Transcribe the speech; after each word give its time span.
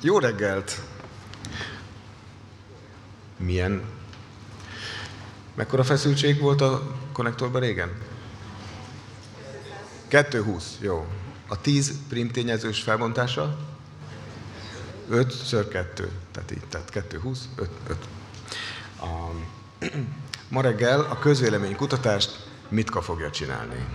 Jó 0.00 0.18
reggelt! 0.18 0.80
Milyen? 3.36 3.82
Mekkora 5.54 5.84
feszültség 5.84 6.40
volt 6.40 6.60
a 6.60 6.96
konnektorban 7.12 7.60
régen? 7.60 7.90
220, 10.08 10.76
jó. 10.80 11.06
A 11.48 11.60
10 11.60 11.92
primtényezős 12.08 12.82
felbontása? 12.82 13.58
5 15.08 15.32
ször 15.32 15.68
2, 15.68 16.10
tehát 16.32 16.50
így, 16.50 16.64
tehát 16.68 16.90
220, 16.90 17.48
5, 17.56 17.70
5. 17.88 17.96
A, 19.00 19.30
ma 20.54 20.60
reggel 20.60 21.00
a 21.00 21.18
közvélemény 21.18 21.76
kutatást 21.76 22.46
Mitka 22.68 23.02
fogja 23.02 23.30
csinálni. 23.30 23.86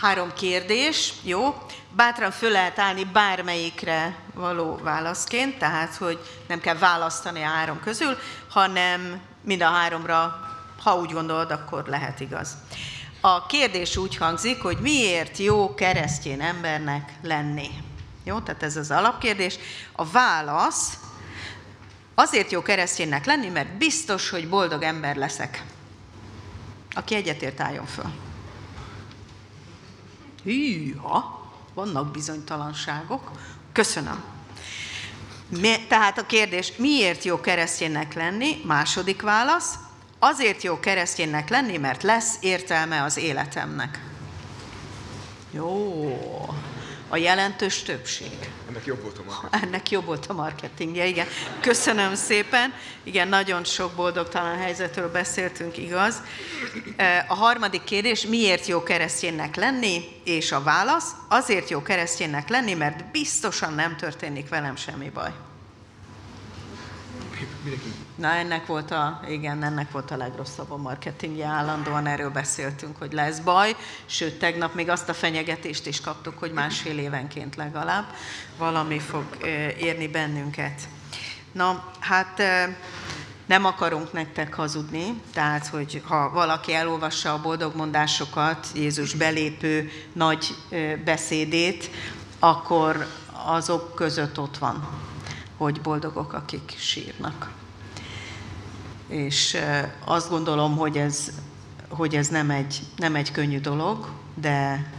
Három 0.00 0.32
kérdés, 0.32 1.12
jó? 1.22 1.62
Bátran 1.96 2.30
föl 2.30 2.50
lehet 2.50 2.78
állni 2.78 3.04
bármelyikre 3.04 4.16
való 4.34 4.76
válaszként, 4.82 5.58
tehát 5.58 5.94
hogy 5.94 6.18
nem 6.48 6.60
kell 6.60 6.78
választani 6.78 7.42
a 7.42 7.48
három 7.48 7.80
közül, 7.80 8.16
hanem 8.48 9.20
mind 9.42 9.62
a 9.62 9.68
háromra, 9.68 10.40
ha 10.82 10.96
úgy 10.96 11.12
gondolod, 11.12 11.50
akkor 11.50 11.84
lehet 11.86 12.20
igaz. 12.20 12.56
A 13.20 13.46
kérdés 13.46 13.96
úgy 13.96 14.16
hangzik, 14.16 14.62
hogy 14.62 14.78
miért 14.78 15.38
jó 15.38 15.74
keresztjén 15.74 16.40
embernek 16.40 17.12
lenni? 17.22 17.68
Jó, 18.24 18.38
tehát 18.38 18.62
ez 18.62 18.76
az 18.76 18.90
alapkérdés. 18.90 19.58
A 19.92 20.04
válasz 20.04 20.98
azért 22.14 22.50
jó 22.50 22.62
keresztjénnek 22.62 23.24
lenni, 23.24 23.48
mert 23.48 23.76
biztos, 23.76 24.30
hogy 24.30 24.48
boldog 24.48 24.82
ember 24.82 25.16
leszek. 25.16 25.64
Aki 26.94 27.14
egyetért 27.14 27.60
álljon 27.60 27.86
föl. 27.86 28.29
Hűha, 30.42 31.50
vannak 31.74 32.10
bizonytalanságok. 32.10 33.30
Köszönöm. 33.72 34.22
Mi, 35.48 35.86
tehát 35.88 36.18
a 36.18 36.26
kérdés, 36.26 36.72
miért 36.76 37.24
jó 37.24 37.40
kereszténynek 37.40 38.14
lenni? 38.14 38.60
Második 38.64 39.22
válasz, 39.22 39.74
azért 40.18 40.62
jó 40.62 40.80
kereszténynek 40.80 41.48
lenni, 41.48 41.76
mert 41.76 42.02
lesz 42.02 42.36
értelme 42.40 43.02
az 43.02 43.16
életemnek. 43.16 44.04
Jó, 45.50 46.18
a 47.12 47.16
jelentős 47.16 47.82
többség. 47.82 48.50
Ennek 48.68 48.84
jobb 48.84 49.02
volt 49.02 49.18
a 49.18 49.22
marketing. 49.22 49.64
Ennek 49.64 49.90
jobb 49.90 50.04
volt 50.04 50.26
a 50.26 50.32
marketingje, 50.32 51.06
igen. 51.06 51.26
Köszönöm 51.60 52.14
szépen. 52.14 52.74
Igen, 53.02 53.28
nagyon 53.28 53.64
sok 53.64 53.92
boldogtalan 53.92 54.56
helyzetről 54.56 55.10
beszéltünk, 55.10 55.78
igaz. 55.78 56.22
A 57.28 57.34
harmadik 57.34 57.84
kérdés, 57.84 58.26
miért 58.26 58.66
jó 58.66 58.82
kereszténynek 58.82 59.56
lenni? 59.56 60.04
És 60.24 60.52
a 60.52 60.62
válasz, 60.62 61.10
azért 61.28 61.70
jó 61.70 61.82
kereszténynek 61.82 62.48
lenni, 62.48 62.74
mert 62.74 63.10
biztosan 63.10 63.74
nem 63.74 63.96
történik 63.96 64.48
velem 64.48 64.76
semmi 64.76 65.10
baj. 65.10 65.30
Na 68.20 68.28
ennek 68.28 68.66
volt 68.66 68.90
a, 68.90 69.20
igen, 69.28 69.62
ennek 69.62 69.90
volt 69.90 70.10
a 70.10 70.16
legrosszabb 70.16 70.70
a 70.70 70.76
marketingje, 70.76 71.46
állandóan 71.46 72.06
erről 72.06 72.30
beszéltünk, 72.30 72.96
hogy 72.96 73.12
lesz 73.12 73.38
baj, 73.38 73.76
sőt 74.06 74.38
tegnap 74.38 74.74
még 74.74 74.88
azt 74.88 75.08
a 75.08 75.14
fenyegetést 75.14 75.86
is 75.86 76.00
kaptuk, 76.00 76.38
hogy 76.38 76.52
másfél 76.52 76.98
évenként 76.98 77.56
legalább 77.56 78.04
valami 78.58 78.98
fog 78.98 79.24
érni 79.78 80.08
bennünket. 80.08 80.80
Na, 81.52 81.92
hát 81.98 82.42
nem 83.46 83.64
akarunk 83.64 84.12
nektek 84.12 84.54
hazudni, 84.54 85.22
tehát, 85.32 85.66
hogy 85.66 86.02
ha 86.06 86.30
valaki 86.30 86.74
elolvassa 86.74 87.32
a 87.32 87.40
boldogmondásokat, 87.40 88.66
Jézus 88.74 89.14
belépő 89.14 89.90
nagy 90.12 90.56
beszédét, 91.04 91.90
akkor 92.38 93.06
azok 93.32 93.94
között 93.94 94.38
ott 94.38 94.58
van, 94.58 94.88
hogy 95.56 95.80
boldogok, 95.80 96.32
akik 96.32 96.74
sírnak 96.78 97.50
és 99.10 99.56
azt 100.04 100.28
gondolom, 100.28 100.76
hogy 100.76 100.96
ez, 100.96 101.30
hogy 101.88 102.14
ez 102.14 102.28
nem, 102.28 102.50
egy, 102.50 102.80
nem 102.96 103.14
egy 103.14 103.30
könnyű 103.30 103.60
dolog, 103.60 104.08
de 104.34 104.90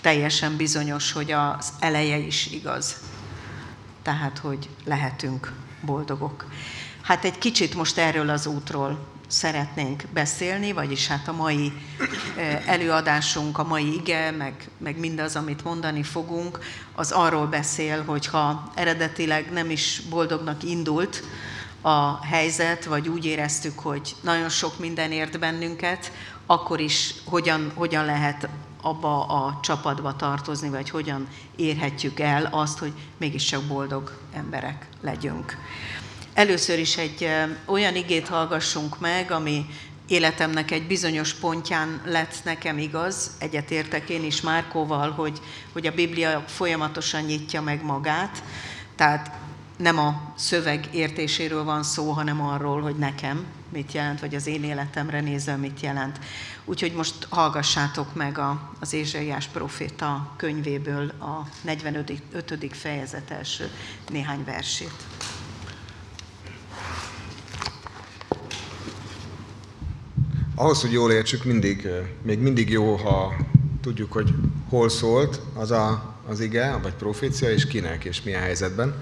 teljesen 0.00 0.56
bizonyos, 0.56 1.12
hogy 1.12 1.32
az 1.32 1.72
eleje 1.80 2.16
is 2.16 2.46
igaz. 2.46 2.96
Tehát, 4.02 4.38
hogy 4.38 4.68
lehetünk 4.84 5.52
boldogok. 5.80 6.46
Hát 7.02 7.24
egy 7.24 7.38
kicsit 7.38 7.74
most 7.74 7.98
erről 7.98 8.28
az 8.28 8.46
útról 8.46 8.98
szeretnénk 9.26 10.02
beszélni, 10.12 10.72
vagyis 10.72 11.06
hát 11.06 11.28
a 11.28 11.32
mai 11.32 11.72
előadásunk, 12.66 13.58
a 13.58 13.64
mai 13.64 13.94
ige, 13.94 14.30
meg, 14.30 14.68
meg 14.78 14.98
mindaz, 14.98 15.36
amit 15.36 15.64
mondani 15.64 16.02
fogunk, 16.02 16.58
az 16.94 17.10
arról 17.10 17.46
beszél, 17.46 18.04
hogy 18.04 18.26
ha 18.26 18.70
eredetileg 18.74 19.52
nem 19.52 19.70
is 19.70 20.02
boldognak 20.08 20.62
indult, 20.62 21.22
a 21.80 22.24
helyzet, 22.24 22.84
vagy 22.84 23.08
úgy 23.08 23.24
éreztük, 23.24 23.78
hogy 23.78 24.14
nagyon 24.20 24.48
sok 24.48 24.78
minden 24.78 25.12
ért 25.12 25.38
bennünket, 25.38 26.12
akkor 26.46 26.80
is 26.80 27.14
hogyan, 27.24 27.72
hogyan 27.74 28.04
lehet 28.04 28.48
abba 28.82 29.26
a 29.26 29.58
csapatba 29.62 30.16
tartozni, 30.16 30.68
vagy 30.68 30.90
hogyan 30.90 31.28
érhetjük 31.56 32.20
el 32.20 32.48
azt, 32.50 32.78
hogy 32.78 32.92
mégiscsak 33.16 33.62
boldog 33.62 34.18
emberek 34.32 34.86
legyünk. 35.00 35.56
Először 36.34 36.78
is 36.78 36.96
egy 36.96 37.28
olyan 37.64 37.96
igét 37.96 38.28
hallgassunk 38.28 38.98
meg, 38.98 39.30
ami 39.30 39.66
életemnek 40.08 40.70
egy 40.70 40.86
bizonyos 40.86 41.34
pontján 41.34 42.00
lett 42.04 42.34
nekem 42.44 42.78
igaz, 42.78 43.30
egyetértek 43.38 44.08
én 44.08 44.24
is 44.24 44.40
Márkóval, 44.40 45.10
hogy, 45.10 45.40
hogy 45.72 45.86
a 45.86 45.94
Biblia 45.94 46.44
folyamatosan 46.46 47.22
nyitja 47.22 47.62
meg 47.62 47.84
magát, 47.84 48.42
tehát 48.96 49.30
nem 49.80 49.98
a 49.98 50.32
szöveg 50.36 50.88
értéséről 50.92 51.64
van 51.64 51.82
szó, 51.82 52.10
hanem 52.10 52.40
arról, 52.40 52.80
hogy 52.80 52.96
nekem 52.96 53.46
mit 53.72 53.92
jelent, 53.92 54.20
vagy 54.20 54.34
az 54.34 54.46
én 54.46 54.64
életemre 54.64 55.20
nézve 55.20 55.56
mit 55.56 55.80
jelent. 55.80 56.18
Úgyhogy 56.64 56.92
most 56.92 57.26
hallgassátok 57.28 58.14
meg 58.14 58.38
a, 58.38 58.70
az 58.80 58.92
Ézsaiás 58.92 59.46
proféta 59.46 60.34
könyvéből 60.36 61.08
a 61.08 61.46
45. 61.62 62.12
fejezet 62.70 63.30
első 63.30 63.70
néhány 64.08 64.44
versét. 64.44 65.06
Ahhoz, 70.54 70.80
hogy 70.80 70.92
jól 70.92 71.12
értsük, 71.12 71.44
mindig, 71.44 71.88
még 72.22 72.38
mindig 72.38 72.70
jó, 72.70 72.96
ha 72.96 73.34
tudjuk, 73.80 74.12
hogy 74.12 74.34
hol 74.68 74.88
szólt 74.88 75.40
az 75.54 75.70
a, 75.70 76.14
az 76.26 76.40
ige, 76.40 76.76
vagy 76.82 76.94
profécia, 76.94 77.50
és 77.50 77.66
kinek, 77.66 78.04
és 78.04 78.22
milyen 78.22 78.42
helyzetben. 78.42 78.94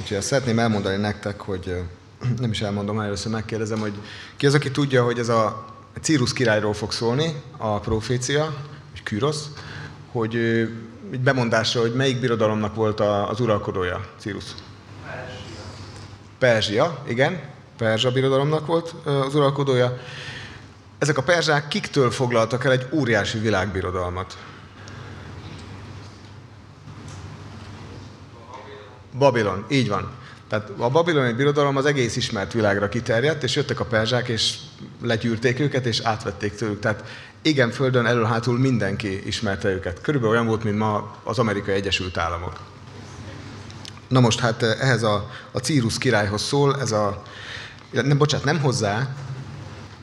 Úgyhogy 0.00 0.16
azt 0.16 0.26
szeretném 0.26 0.58
elmondani 0.58 0.96
nektek, 0.96 1.40
hogy 1.40 1.82
nem 2.40 2.50
is 2.50 2.60
elmondom, 2.60 3.00
először 3.00 3.32
megkérdezem, 3.32 3.78
hogy 3.78 3.92
ki 4.36 4.46
az, 4.46 4.54
aki 4.54 4.70
tudja, 4.70 5.04
hogy 5.04 5.18
ez 5.18 5.28
a 5.28 5.64
Círus 6.00 6.32
királyról 6.32 6.74
fog 6.74 6.92
szólni, 6.92 7.42
a 7.56 7.80
profécia, 7.80 8.56
vagy 8.90 9.02
Kyrosz, 9.02 9.48
hogy 10.12 10.36
egy 11.10 11.20
bemondásra, 11.20 11.80
hogy 11.80 11.94
melyik 11.94 12.20
birodalomnak 12.20 12.74
volt 12.74 13.00
az 13.00 13.40
uralkodója, 13.40 14.06
Círus? 14.18 14.44
Perzsia. 15.04 15.62
Perzsia, 16.38 17.02
igen. 17.08 17.40
Perzsa 17.76 18.10
birodalomnak 18.10 18.66
volt 18.66 18.94
az 19.04 19.34
uralkodója. 19.34 19.98
Ezek 20.98 21.18
a 21.18 21.22
perzsák 21.22 21.68
kiktől 21.68 22.10
foglaltak 22.10 22.64
el 22.64 22.72
egy 22.72 22.86
óriási 22.92 23.38
világbirodalmat? 23.38 24.36
Babilon, 29.18 29.64
így 29.68 29.88
van. 29.88 30.10
Tehát 30.48 30.70
a 30.78 30.90
babiloni 30.90 31.32
birodalom 31.32 31.76
az 31.76 31.86
egész 31.86 32.16
ismert 32.16 32.52
világra 32.52 32.88
kiterjedt, 32.88 33.42
és 33.42 33.56
jöttek 33.56 33.80
a 33.80 33.84
perzsák, 33.84 34.28
és 34.28 34.56
legyűrték 35.02 35.60
őket, 35.60 35.86
és 35.86 36.00
átvették 36.00 36.54
tőlük. 36.54 36.80
Tehát 36.80 37.04
igen, 37.42 37.70
földön 37.70 38.06
elől-hátul 38.06 38.58
mindenki 38.58 39.26
ismerte 39.26 39.68
őket. 39.68 40.00
Körülbelül 40.00 40.34
olyan 40.34 40.46
volt, 40.46 40.64
mint 40.64 40.78
ma 40.78 41.16
az 41.24 41.38
Amerikai 41.38 41.74
Egyesült 41.74 42.16
Államok. 42.16 42.60
Na 44.08 44.20
most 44.20 44.40
hát 44.40 44.62
eh, 44.62 44.80
ehhez 44.80 45.02
a, 45.02 45.30
a 45.52 45.58
Círus 45.58 45.98
királyhoz 45.98 46.42
szól, 46.42 46.80
ez 46.80 46.92
a, 46.92 47.22
nem, 47.90 48.18
bocsánat, 48.18 48.46
nem 48.46 48.60
hozzá, 48.60 49.14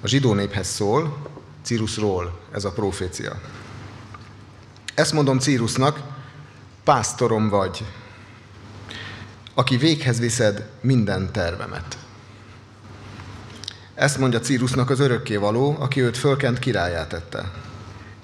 a 0.02 0.08
zsidó 0.08 0.34
néphez 0.34 0.68
szól, 0.68 1.18
Círusról 1.64 2.40
ez 2.52 2.66
a 2.66 2.72
profécia. 2.72 3.42
Ezt 4.96 5.14
mondom 5.14 5.40
Círusnak, 5.40 6.00
pásztorom 6.84 7.50
vagy, 7.50 7.86
aki 9.62 9.78
véghez 9.78 10.20
viszed 10.20 10.68
minden 10.82 11.32
tervemet. 11.32 11.98
Ezt 13.96 14.18
mondja 14.18 14.40
Círusnak 14.40 14.90
az 14.90 15.00
örökkévaló, 15.00 15.76
aki 15.80 16.02
őt 16.02 16.18
fölkent 16.18 16.60
királyát 16.60 17.08
tette. 17.08 17.52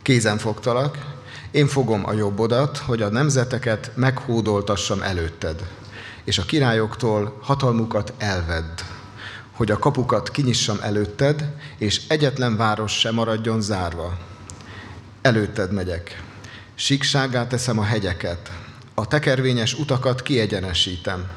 Kézen 0.02 0.38
fogtalak, 0.38 0.98
én 1.52 1.68
fogom 1.68 2.06
a 2.06 2.14
jobbodat, 2.14 2.78
hogy 2.78 3.02
a 3.02 3.10
nemzeteket 3.10 3.92
meghódoltassam 3.96 5.02
előtted, 5.02 5.68
és 6.24 6.38
a 6.38 6.46
királyoktól 6.46 7.38
hatalmukat 7.42 8.14
elvedd, 8.18 8.80
hogy 9.52 9.72
a 9.72 9.78
kapukat 9.78 10.32
kinyissam 10.32 10.78
előtted, 10.82 11.52
és 11.78 12.02
egyetlen 12.08 12.56
város 12.56 13.00
se 13.00 13.12
maradjon 13.12 13.62
zárva. 13.62 14.18
Előtted 15.22 15.72
megyek. 15.72 16.24
Síkságá 16.76 17.48
teszem 17.48 17.80
a 17.80 17.84
hegyeket, 17.84 18.52
A 19.00 19.08
tekervényes 19.08 19.74
utakat 19.74 20.22
kiegyenesítem. 20.22 21.28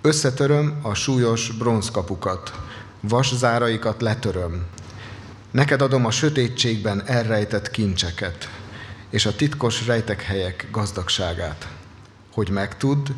Összetöröm 0.00 0.78
a 0.82 0.94
súlyos 0.94 1.50
bronzkapukat, 1.50 2.52
záraikat 3.32 4.02
letöröm. 4.02 4.66
Neked 5.50 5.82
adom 5.82 6.06
a 6.06 6.10
sötétségben 6.10 7.02
elrejtett 7.06 7.70
kincseket, 7.70 8.50
és 9.10 9.26
a 9.26 9.36
titkos 9.36 9.86
rejtek 9.86 10.22
helyek 10.22 10.68
gazdagságát, 10.70 11.68
hogy 12.32 12.50
megtudd, 12.50 13.08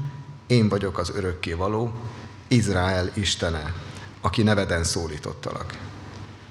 én 0.46 0.68
vagyok 0.68 0.98
az 0.98 1.12
örökké 1.14 1.52
való, 1.52 1.92
Izrael 2.48 3.10
Istene, 3.14 3.74
aki 4.20 4.42
neveden 4.42 4.84
szólítottalak. 4.84 5.78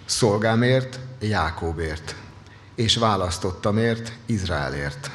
Szolgámért, 0.06 1.00
Jákóbért, 1.20 2.16
és 2.76 2.96
választottamért, 2.96 4.12
Izraelért. 4.26 5.12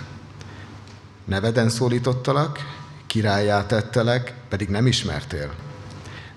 Neveden 1.26 1.68
szólítottalak, 1.68 2.58
királyá 3.06 3.66
tettelek, 3.66 4.34
pedig 4.48 4.68
nem 4.68 4.86
ismertél. 4.86 5.54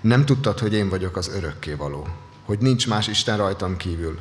Nem 0.00 0.24
tudtad, 0.24 0.58
hogy 0.58 0.72
én 0.72 0.88
vagyok 0.88 1.16
az 1.16 1.28
örökké 1.28 1.72
való, 1.72 2.06
hogy 2.44 2.58
nincs 2.58 2.88
más 2.88 3.08
Isten 3.08 3.36
rajtam 3.36 3.76
kívül. 3.76 4.18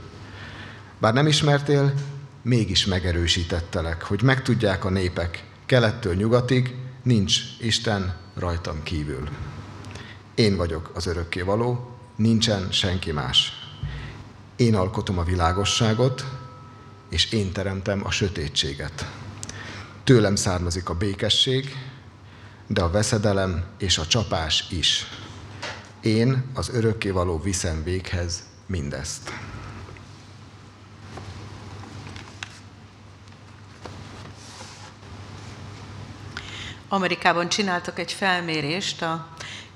Bár 1.00 1.14
nem 1.14 1.28
ismertél, 1.28 1.94
mégis 2.42 2.86
megerősítettelek, 2.86 4.04
hogy 4.04 4.22
megtudják 4.22 4.86
a 4.86 4.90
népek, 4.90 5.44
kelettől 5.66 6.16
nyugatig, 6.16 6.76
nincs 7.04 7.40
Isten 7.60 8.16
rajtam 8.36 8.84
kívül. 8.84 9.30
Én 10.36 10.58
vagyok 10.58 10.92
az 10.94 11.06
örökké 11.06 11.42
való, 11.42 11.98
nincsen 12.16 12.72
senki 12.72 13.12
más. 13.12 13.54
Én 14.56 14.76
alkotom 14.76 15.18
a 15.18 15.24
világosságot, 15.24 16.26
és 17.10 17.32
én 17.32 17.52
teremtem 17.52 18.02
a 18.04 18.12
sötétséget. 18.12 19.06
Tőlem 20.10 20.36
származik 20.36 20.90
a 20.90 20.94
békesség, 20.94 21.76
de 22.68 22.82
a 22.82 22.90
veszedelem 22.90 23.66
és 23.78 23.98
a 23.98 24.08
csapás 24.08 24.66
is. 24.70 25.06
Én 26.02 26.52
az 26.54 26.70
való 27.12 27.40
viszem 27.40 27.84
véghez 27.84 28.44
mindezt. 28.66 29.32
Amerikában 36.88 37.50
csináltak 37.50 38.00
egy 38.00 38.12
felmérést 38.12 39.02
a 39.02 39.28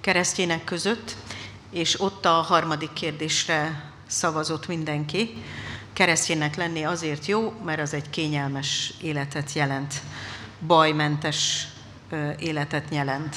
keresztjének 0.01 0.63
között, 0.63 1.15
és 1.71 2.01
ott 2.01 2.25
a 2.25 2.29
harmadik 2.29 2.93
kérdésre 2.93 3.91
szavazott 4.07 4.67
mindenki. 4.67 5.43
Keresztjének 5.93 6.55
lenni 6.55 6.83
azért 6.83 7.25
jó, 7.25 7.53
mert 7.65 7.79
az 7.79 7.93
egy 7.93 8.09
kényelmes 8.09 8.93
életet 9.01 9.53
jelent, 9.53 9.93
bajmentes 10.67 11.67
életet 12.39 12.85
jelent. 12.89 13.35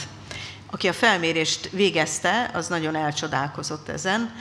Aki 0.70 0.88
a 0.88 0.92
felmérést 0.92 1.70
végezte, 1.70 2.50
az 2.54 2.68
nagyon 2.68 2.96
elcsodálkozott 2.96 3.88
ezen, 3.88 4.34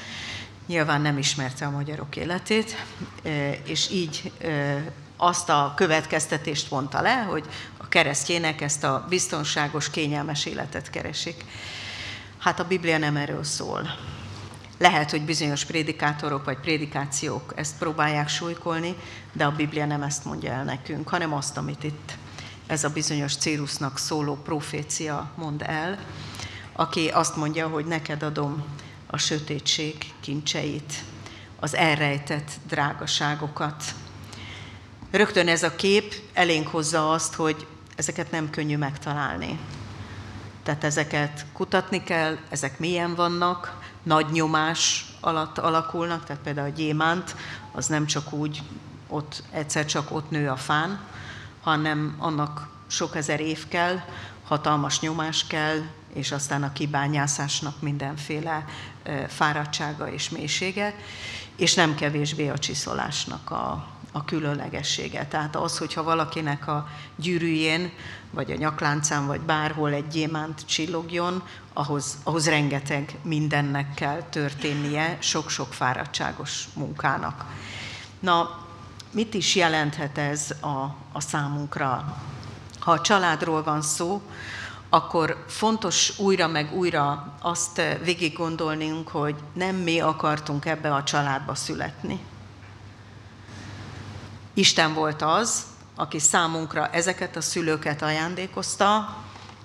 nyilván 0.68 1.02
nem 1.02 1.18
ismerte 1.18 1.66
a 1.66 1.70
magyarok 1.70 2.16
életét, 2.16 2.86
és 3.64 3.90
így 3.92 4.32
azt 5.18 5.50
a 5.50 5.74
következtetést 5.76 6.72
mondta 6.72 7.02
le, 7.02 7.16
hogy 7.30 7.46
a 7.78 7.88
keresztjének 7.88 8.62
ezt 8.62 8.84
a 8.84 9.06
biztonságos, 9.10 9.90
kényelmes 9.90 10.46
életet 10.46 10.90
keresik. 10.90 11.46
Hát 12.38 12.60
a 12.60 12.68
Biblia 12.68 12.98
nem 12.98 13.16
erről 13.16 13.44
szól. 13.44 13.96
Lehet, 14.78 15.12
hogy 15.12 15.22
bizonyos 15.22 15.66
prédikátorok 15.66 16.46
vagy 16.46 16.58
prédikációk 16.58 17.54
ezt 17.56 17.78
próbálják 17.78 18.30
súlykolni, 18.30 18.96
de 19.34 19.46
a 19.46 19.52
Biblia 19.52 19.86
nem 19.86 20.02
ezt 20.02 20.26
mondja 20.26 20.52
el 20.52 20.64
nekünk, 20.64 21.10
hanem 21.10 21.34
azt, 21.34 21.58
amit 21.58 21.84
itt 21.84 22.18
ez 22.68 22.84
a 22.84 22.90
bizonyos 22.90 23.36
Cérusznak 23.36 23.98
szóló 23.98 24.36
profécia 24.36 25.32
mond 25.36 25.62
el, 25.66 26.00
aki 26.74 27.08
azt 27.08 27.36
mondja, 27.36 27.68
hogy 27.68 27.86
neked 27.86 28.24
adom 28.24 28.64
a 29.08 29.18
sötétség 29.18 29.96
kincseit, 30.20 30.94
az 31.60 31.76
elrejtett 31.76 32.52
drágaságokat. 32.68 33.84
Rögtön 35.12 35.48
ez 35.48 35.64
a 35.64 35.76
kép 35.76 36.14
elénk 36.34 36.68
hozza 36.68 37.12
azt, 37.12 37.34
hogy 37.34 37.68
ezeket 37.96 38.32
nem 38.32 38.50
könnyű 38.50 38.78
megtalálni. 38.78 39.60
Tehát 40.64 40.84
ezeket 40.84 41.46
kutatni 41.54 42.04
kell, 42.04 42.38
ezek 42.50 42.80
milyen 42.80 43.16
vannak, 43.16 43.85
nagy 44.06 44.32
nyomás 44.32 45.06
alatt 45.20 45.58
alakulnak, 45.58 46.24
tehát 46.26 46.42
például 46.42 46.68
a 46.68 46.76
gyémánt, 46.76 47.36
az 47.72 47.88
nem 47.88 48.06
csak 48.06 48.34
úgy 48.34 48.64
ott 49.08 49.44
egyszer 49.52 49.86
csak 49.86 50.12
ott 50.12 50.30
nő 50.30 50.50
a 50.50 50.56
fán, 50.56 51.00
hanem 51.62 52.16
annak 52.20 52.68
sok 52.88 53.16
ezer 53.16 53.40
év 53.40 53.68
kell, 53.68 54.00
hatalmas 54.48 55.00
nyomás 55.00 55.48
kell, 55.48 55.82
és 56.14 56.32
aztán 56.32 56.64
a 56.64 56.74
kibányászásnak 56.74 57.82
mindenféle 57.82 58.66
fáradtsága 59.28 60.12
és 60.12 60.30
mélysége, 60.30 60.96
és 61.56 61.74
nem 61.74 61.96
kevésbé 61.96 62.50
a 62.50 62.58
csiszolásnak 62.58 63.52
a, 63.52 63.88
a 64.16 64.26
különlegessége. 64.26 65.26
Tehát 65.26 65.56
az, 65.56 65.78
hogyha 65.78 66.04
valakinek 66.04 66.68
a 66.68 66.88
gyűrűjén, 67.16 67.92
vagy 68.32 68.52
a 68.52 68.56
nyakláncán, 68.56 69.28
vagy 69.28 69.42
bárhol 69.42 69.92
egy 69.92 70.08
gyémánt 70.08 70.66
csillogjon, 70.66 71.44
ahhoz, 71.74 72.18
ahhoz 72.24 72.48
rengeteg 72.48 73.18
mindennek 73.22 73.94
kell 73.94 74.22
történnie, 74.22 75.18
sok-sok 75.20 75.74
fáradtságos 75.74 76.68
munkának. 76.74 77.46
Na, 78.20 78.66
mit 79.12 79.34
is 79.34 79.56
jelenthet 79.56 80.18
ez 80.18 80.52
a, 80.62 80.96
a 81.12 81.20
számunkra? 81.20 82.18
Ha 82.80 82.92
a 82.92 83.02
családról 83.02 83.64
van 83.64 83.82
szó, 83.82 84.22
akkor 84.90 85.44
fontos 85.48 86.20
újra 86.20 86.48
meg 86.48 86.74
újra 86.74 87.34
azt 87.42 87.82
végig 88.04 88.34
gondolnunk, 88.34 89.08
hogy 89.08 89.36
nem 89.54 89.76
mi 89.76 90.00
akartunk 90.00 90.66
ebbe 90.66 90.94
a 90.94 91.04
családba 91.04 91.56
születni. 91.56 92.20
Isten 94.58 94.94
volt 94.94 95.22
az, 95.22 95.64
aki 95.96 96.20
számunkra 96.20 96.88
ezeket 96.88 97.36
a 97.36 97.42
szülőket 97.42 98.02
ajándékozta, 98.02 99.18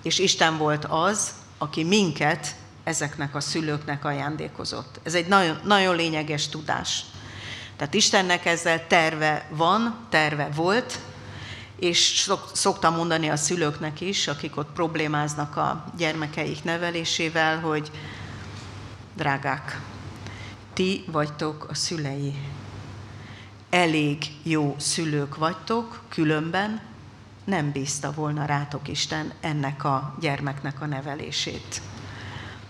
és 0.03 0.19
Isten 0.19 0.57
volt 0.57 0.85
az, 0.85 1.31
aki 1.57 1.83
minket 1.83 2.55
ezeknek 2.83 3.35
a 3.35 3.39
szülőknek 3.39 4.05
ajándékozott. 4.05 4.99
Ez 5.03 5.13
egy 5.13 5.27
nagyon, 5.27 5.59
nagyon 5.63 5.95
lényeges 5.95 6.47
tudás. 6.47 7.03
Tehát 7.77 7.93
Istennek 7.93 8.45
ezzel 8.45 8.87
terve 8.87 9.47
van, 9.49 9.97
terve 10.09 10.49
volt, 10.55 10.99
és 11.79 12.31
szoktam 12.53 12.95
mondani 12.95 13.29
a 13.29 13.35
szülőknek 13.35 14.01
is, 14.01 14.27
akik 14.27 14.57
ott 14.57 14.71
problémáznak 14.73 15.57
a 15.57 15.85
gyermekeik 15.97 16.63
nevelésével, 16.63 17.59
hogy 17.59 17.91
drágák, 19.13 19.81
ti 20.73 21.03
vagytok 21.11 21.67
a 21.69 21.75
szülei. 21.75 22.35
Elég 23.71 24.17
jó 24.43 24.75
szülők 24.79 25.35
vagytok, 25.35 26.03
különben 26.09 26.81
nem 27.43 27.71
bízta 27.71 28.11
volna 28.11 28.45
rátok 28.45 28.87
Isten 28.87 29.31
ennek 29.41 29.83
a 29.83 30.15
gyermeknek 30.19 30.81
a 30.81 30.85
nevelését. 30.85 31.81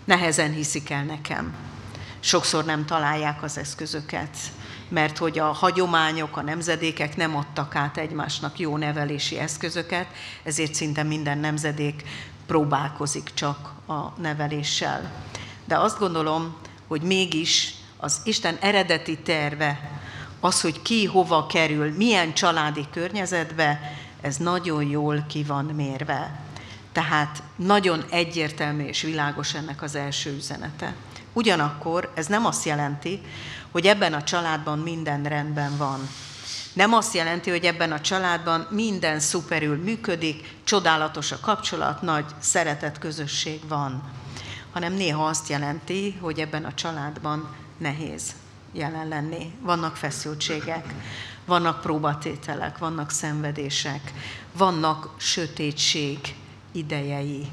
Nehezen 0.04 0.52
hiszik 0.52 0.90
el 0.90 1.04
nekem. 1.04 1.56
Sokszor 2.20 2.66
nem 2.66 2.86
találják 2.86 3.44
az 3.44 3.58
eszközöket, 3.58 4.38
mert 4.88 5.18
hogy 5.18 5.40
a 5.40 5.52
hagyományok, 5.52 6.38
a 6.38 6.42
nemzedékek 6.42 7.16
nem 7.16 7.36
adtak 7.36 7.76
át 7.76 7.98
egymásnak 7.98 8.60
jó 8.60 8.78
nevelési 8.78 9.38
eszközöket, 9.38 10.08
ezért 10.44 10.74
szinte 10.74 11.04
minden 11.04 11.38
nemzedék 11.38 12.04
próbálkozik 12.46 13.32
csak 13.34 13.72
a 13.88 14.20
neveléssel. 14.20 15.12
De 15.66 15.78
azt 15.78 16.00
gondolom, 16.00 16.56
hogy 16.88 17.02
mégis 17.02 17.74
az 17.98 18.22
Isten 18.24 18.58
eredeti 18.60 19.18
terve, 19.18 20.00
az, 20.42 20.62
hogy 20.62 20.82
ki 20.82 21.06
hova 21.06 21.46
kerül, 21.46 21.96
milyen 21.96 22.34
családi 22.34 22.86
környezetbe, 22.92 23.80
ez 24.22 24.38
nagyon 24.38 24.84
jól 24.84 25.26
ki 25.28 25.44
van 25.44 25.66
mérve. 25.66 26.40
Tehát 26.92 27.44
nagyon 27.56 28.04
egyértelmű 28.10 28.84
és 28.84 29.02
világos 29.02 29.54
ennek 29.54 29.82
az 29.82 29.96
első 29.96 30.36
üzenete. 30.36 30.94
Ugyanakkor 31.34 32.12
ez 32.16 32.26
nem 32.26 32.46
azt 32.46 32.66
jelenti, 32.66 33.22
hogy 33.72 33.86
ebben 33.86 34.14
a 34.14 34.24
családban 34.24 34.80
minden 34.80 35.24
rendben 35.24 35.78
van. 35.78 36.10
Nem 36.74 36.94
azt 36.94 37.14
jelenti, 37.14 37.50
hogy 37.50 37.66
ebben 37.66 37.92
a 37.92 38.02
családban 38.02 38.68
minden 38.70 39.20
szuperül 39.20 39.78
működik, 39.78 40.56
csodálatos 40.64 41.32
a 41.32 41.40
kapcsolat, 41.40 42.02
nagy 42.02 42.26
szeretet 42.40 43.00
közösség 43.00 43.68
van, 43.68 44.04
hanem 44.72 44.94
néha 44.94 45.26
azt 45.26 45.50
jelenti, 45.50 46.18
hogy 46.22 46.40
ebben 46.40 46.66
a 46.66 46.74
családban 46.74 47.56
nehéz 47.78 48.34
jelen 48.72 49.08
lenni. 49.08 49.52
Vannak 49.62 49.96
feszültségek, 49.96 50.94
vannak 51.46 51.82
próbatételek, 51.82 52.78
vannak 52.78 53.10
szenvedések, 53.10 54.14
vannak 54.58 55.14
sötétség 55.18 56.36
idejei. 56.72 57.48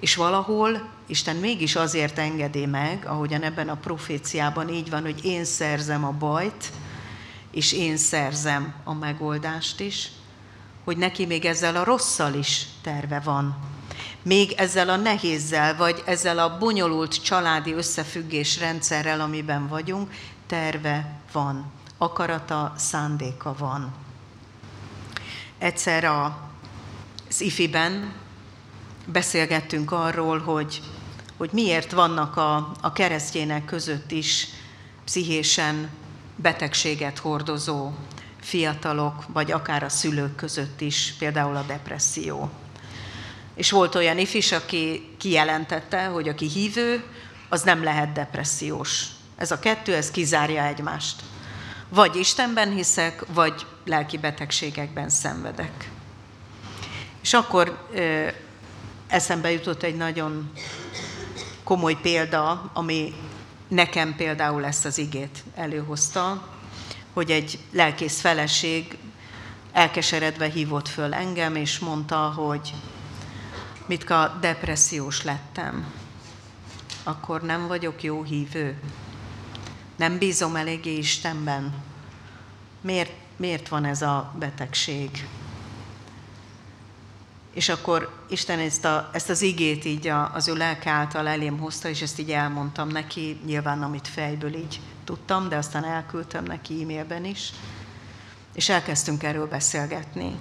És 0.00 0.14
valahol 0.14 0.88
Isten 1.06 1.36
mégis 1.36 1.76
azért 1.76 2.18
engedi 2.18 2.66
meg, 2.66 3.04
ahogyan 3.06 3.42
ebben 3.42 3.68
a 3.68 3.76
proféciában 3.76 4.68
így 4.68 4.90
van, 4.90 5.02
hogy 5.02 5.24
én 5.24 5.44
szerzem 5.44 6.04
a 6.04 6.10
bajt, 6.10 6.72
és 7.50 7.72
én 7.72 7.96
szerzem 7.96 8.74
a 8.84 8.94
megoldást 8.94 9.80
is, 9.80 10.10
hogy 10.84 10.96
neki 10.96 11.26
még 11.26 11.44
ezzel 11.44 11.76
a 11.76 11.84
rosszal 11.84 12.34
is 12.34 12.66
terve 12.82 13.20
van. 13.20 13.56
Még 14.22 14.52
ezzel 14.52 14.88
a 14.88 14.96
nehézzel, 14.96 15.76
vagy 15.76 16.02
ezzel 16.06 16.38
a 16.38 16.58
bonyolult 16.58 17.22
családi 17.22 17.72
összefüggés 17.72 18.58
rendszerrel, 18.58 19.20
amiben 19.20 19.68
vagyunk, 19.68 20.12
terve 20.46 21.20
van. 21.32 21.72
Akarata, 21.98 22.72
szándéka 22.76 23.54
van. 23.58 23.92
Egyszer 25.58 26.04
a, 26.04 26.38
az 27.28 27.40
ifiben 27.40 28.12
beszélgettünk 29.06 29.92
arról, 29.92 30.38
hogy, 30.38 30.82
hogy 31.36 31.50
miért 31.52 31.92
vannak 31.92 32.36
a, 32.36 32.72
a 32.80 32.92
keresztjének 32.92 33.64
között 33.64 34.10
is 34.10 34.46
pszichésen 35.04 35.88
betegséget 36.36 37.18
hordozó 37.18 37.90
fiatalok, 38.40 39.24
vagy 39.32 39.52
akár 39.52 39.82
a 39.82 39.88
szülők 39.88 40.34
között 40.34 40.80
is, 40.80 41.14
például 41.18 41.56
a 41.56 41.62
depresszió. 41.62 42.50
És 43.60 43.70
volt 43.70 43.94
olyan 43.94 44.18
ifis, 44.18 44.52
aki 44.52 45.08
kijelentette, 45.18 46.04
hogy 46.04 46.28
aki 46.28 46.48
hívő, 46.48 47.04
az 47.48 47.62
nem 47.62 47.82
lehet 47.82 48.12
depressziós. 48.12 49.06
Ez 49.36 49.50
a 49.50 49.58
kettő, 49.58 49.94
ez 49.94 50.10
kizárja 50.10 50.64
egymást. 50.64 51.22
Vagy 51.88 52.16
Istenben 52.16 52.72
hiszek, 52.72 53.24
vagy 53.34 53.66
lelki 53.84 54.18
betegségekben 54.18 55.08
szenvedek. 55.08 55.90
És 57.22 57.34
akkor 57.34 57.86
ö, 57.92 58.26
eszembe 59.08 59.50
jutott 59.50 59.82
egy 59.82 59.96
nagyon 59.96 60.52
komoly 61.64 62.00
példa, 62.00 62.70
ami 62.74 63.14
nekem 63.68 64.14
például 64.16 64.64
ezt 64.64 64.84
az 64.84 64.98
igét 64.98 65.44
előhozta, 65.54 66.48
hogy 67.12 67.30
egy 67.30 67.58
lelkész 67.72 68.20
feleség 68.20 68.96
elkeseredve 69.72 70.48
hívott 70.48 70.88
föl 70.88 71.14
engem, 71.14 71.54
és 71.54 71.78
mondta, 71.78 72.16
hogy 72.16 72.72
Mitka, 73.90 74.36
depressziós 74.40 75.22
lettem, 75.22 75.92
akkor 77.02 77.42
nem 77.42 77.66
vagyok 77.66 78.02
jó 78.02 78.22
hívő. 78.22 78.80
Nem 79.96 80.18
bízom 80.18 80.56
eléggé 80.56 80.96
Istenben. 80.96 81.74
Miért, 82.80 83.12
miért 83.36 83.68
van 83.68 83.84
ez 83.84 84.02
a 84.02 84.34
betegség? 84.38 85.28
És 87.52 87.68
akkor 87.68 88.24
Isten 88.28 88.58
ezt, 88.58 88.84
a, 88.84 89.10
ezt 89.12 89.30
az 89.30 89.42
igét 89.42 89.84
így 89.84 90.06
a, 90.06 90.34
az 90.34 90.48
ő 90.48 90.54
lelke 90.54 90.90
által 90.90 91.28
elém 91.28 91.58
hozta, 91.58 91.88
és 91.88 92.02
ezt 92.02 92.18
így 92.18 92.30
elmondtam 92.30 92.88
neki, 92.88 93.40
nyilván 93.44 93.82
amit 93.82 94.08
fejből 94.08 94.54
így 94.54 94.80
tudtam, 95.04 95.48
de 95.48 95.56
aztán 95.56 95.84
elküldtem 95.84 96.44
neki 96.44 96.82
e-mailben 96.82 97.24
is, 97.24 97.52
és 98.54 98.68
elkezdtünk 98.68 99.22
erről 99.22 99.48
beszélgetni. 99.48 100.38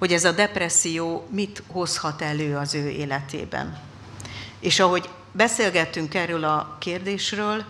Hogy 0.00 0.12
ez 0.12 0.24
a 0.24 0.32
depresszió 0.32 1.26
mit 1.30 1.62
hozhat 1.66 2.22
elő 2.22 2.56
az 2.56 2.74
ő 2.74 2.88
életében. 2.88 3.78
És 4.60 4.80
ahogy 4.80 5.08
beszélgettünk 5.32 6.14
erről 6.14 6.44
a 6.44 6.76
kérdésről, 6.78 7.64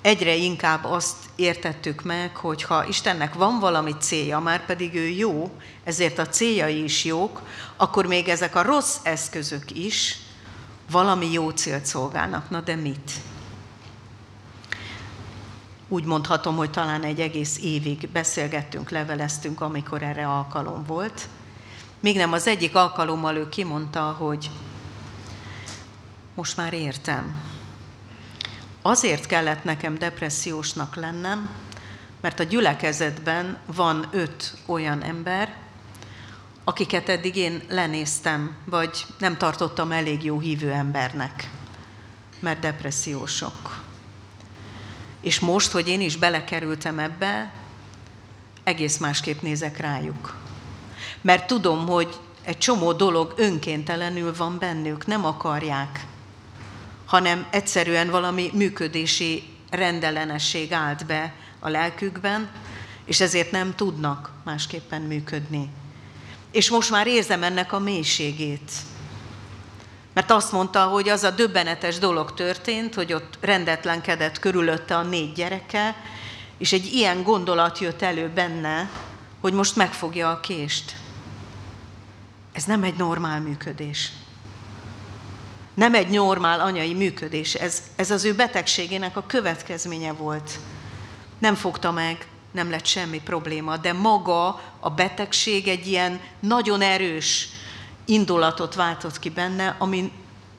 egyre 0.00 0.34
inkább 0.34 0.84
azt 0.84 1.16
értettük 1.36 2.02
meg, 2.02 2.36
hogy 2.36 2.62
ha 2.62 2.86
Istennek 2.86 3.34
van 3.34 3.58
valami 3.58 3.94
célja, 4.00 4.38
már 4.38 4.66
pedig 4.66 4.94
ő 4.94 5.08
jó, 5.08 5.50
ezért 5.84 6.18
a 6.18 6.28
céljai 6.28 6.82
is 6.82 7.04
jók, 7.04 7.42
akkor 7.76 8.06
még 8.06 8.28
ezek 8.28 8.54
a 8.54 8.62
rossz 8.62 8.96
eszközök 9.02 9.70
is 9.70 10.18
valami 10.90 11.32
jó 11.32 11.50
célt 11.50 11.86
szolgálnak. 11.86 12.50
Na 12.50 12.60
de 12.60 12.74
mit? 12.74 13.12
Úgy 15.88 16.04
mondhatom, 16.04 16.56
hogy 16.56 16.70
talán 16.70 17.02
egy 17.02 17.20
egész 17.20 17.58
évig 17.58 18.08
beszélgettünk, 18.12 18.90
leveleztünk, 18.90 19.60
amikor 19.60 20.02
erre 20.02 20.26
alkalom 20.26 20.84
volt. 20.86 21.28
Még 22.02 22.16
nem 22.16 22.32
az 22.32 22.46
egyik 22.46 22.74
alkalommal 22.74 23.36
ő 23.36 23.48
kimondta, 23.48 24.02
hogy 24.02 24.50
most 26.34 26.56
már 26.56 26.72
értem. 26.72 27.42
Azért 28.82 29.26
kellett 29.26 29.64
nekem 29.64 29.98
depressziósnak 29.98 30.94
lennem, 30.96 31.50
mert 32.20 32.40
a 32.40 32.42
gyülekezetben 32.42 33.58
van 33.66 34.08
öt 34.10 34.54
olyan 34.66 35.02
ember, 35.02 35.56
akiket 36.64 37.08
eddig 37.08 37.36
én 37.36 37.62
lenéztem, 37.68 38.56
vagy 38.64 39.06
nem 39.18 39.36
tartottam 39.36 39.92
elég 39.92 40.24
jó 40.24 40.40
hívő 40.40 40.70
embernek, 40.70 41.50
mert 42.40 42.60
depressziósok. 42.60 43.80
És 45.20 45.40
most, 45.40 45.70
hogy 45.70 45.88
én 45.88 46.00
is 46.00 46.16
belekerültem 46.16 46.98
ebbe, 46.98 47.52
egész 48.64 48.98
másképp 48.98 49.40
nézek 49.40 49.76
rájuk. 49.76 50.41
Mert 51.22 51.46
tudom, 51.46 51.86
hogy 51.86 52.16
egy 52.44 52.58
csomó 52.58 52.92
dolog 52.92 53.34
önkéntelenül 53.36 54.36
van 54.36 54.58
bennük, 54.58 55.06
nem 55.06 55.24
akarják, 55.24 56.06
hanem 57.06 57.46
egyszerűen 57.50 58.10
valami 58.10 58.50
működési 58.52 59.42
rendellenesség 59.70 60.72
állt 60.72 61.06
be 61.06 61.32
a 61.60 61.68
lelkükben, 61.68 62.50
és 63.04 63.20
ezért 63.20 63.50
nem 63.50 63.74
tudnak 63.74 64.30
másképpen 64.44 65.02
működni. 65.02 65.70
És 66.50 66.70
most 66.70 66.90
már 66.90 67.06
érzem 67.06 67.42
ennek 67.42 67.72
a 67.72 67.78
mélységét. 67.78 68.72
Mert 70.14 70.30
azt 70.30 70.52
mondta, 70.52 70.84
hogy 70.84 71.08
az 71.08 71.22
a 71.22 71.30
döbbenetes 71.30 71.98
dolog 71.98 72.34
történt, 72.34 72.94
hogy 72.94 73.12
ott 73.12 73.38
rendetlenkedett 73.40 74.38
körülötte 74.38 74.96
a 74.96 75.02
négy 75.02 75.32
gyereke, 75.32 75.96
és 76.58 76.72
egy 76.72 76.86
ilyen 76.86 77.22
gondolat 77.22 77.78
jött 77.78 78.02
elő 78.02 78.28
benne, 78.28 78.90
hogy 79.40 79.52
most 79.52 79.76
megfogja 79.76 80.30
a 80.30 80.40
kést. 80.40 80.94
Ez 82.52 82.64
nem 82.64 82.82
egy 82.82 82.96
normál 82.96 83.40
működés. 83.40 84.12
Nem 85.74 85.94
egy 85.94 86.08
normál 86.08 86.60
anyai 86.60 86.94
működés. 86.94 87.54
Ez, 87.54 87.82
ez 87.96 88.10
az 88.10 88.24
ő 88.24 88.34
betegségének 88.34 89.16
a 89.16 89.26
következménye 89.26 90.12
volt. 90.12 90.58
Nem 91.38 91.54
fogta 91.54 91.90
meg, 91.90 92.26
nem 92.50 92.70
lett 92.70 92.86
semmi 92.86 93.20
probléma, 93.20 93.76
de 93.76 93.92
maga 93.92 94.60
a 94.80 94.90
betegség 94.90 95.68
egy 95.68 95.86
ilyen 95.86 96.20
nagyon 96.40 96.80
erős 96.80 97.48
indulatot 98.04 98.74
váltott 98.74 99.18
ki 99.18 99.30
benne, 99.30 99.76
ami 99.78 100.12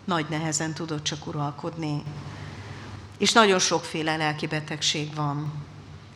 nagy 0.06 0.26
nehezen 0.30 0.74
tudott 0.74 1.04
csak 1.04 1.28
uralkodni. 1.28 2.04
És 3.18 3.32
nagyon 3.32 3.60
sokféle 3.60 4.18
lelki 4.18 4.48
betegség 4.48 5.16
van. 5.16 5.54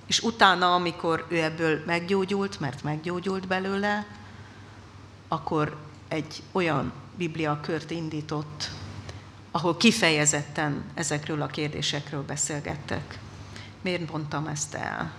És 0.07 0.19
utána, 0.19 0.74
amikor 0.74 1.25
ő 1.29 1.43
ebből 1.43 1.84
meggyógyult, 1.86 2.60
mert 2.60 2.84
meggyógyult 2.84 3.48
belőle, 3.48 4.05
akkor 5.27 5.77
egy 6.07 6.43
olyan 6.51 6.91
bibliakört 7.15 7.91
indított, 7.91 8.72
ahol 9.51 9.77
kifejezetten 9.77 10.84
ezekről 10.93 11.41
a 11.41 11.48
kérdésekről 11.48 12.24
beszélgettek. 12.24 13.19
Miért 13.81 14.12
mondtam 14.12 14.48
ezt 14.48 14.74
el? 14.74 15.13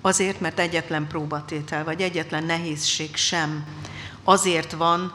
Azért, 0.00 0.40
mert 0.40 0.58
egyetlen 0.58 1.06
próbatétel, 1.06 1.84
vagy 1.84 2.00
egyetlen 2.00 2.44
nehézség 2.44 3.16
sem 3.16 3.66
azért 4.24 4.72
van, 4.72 5.12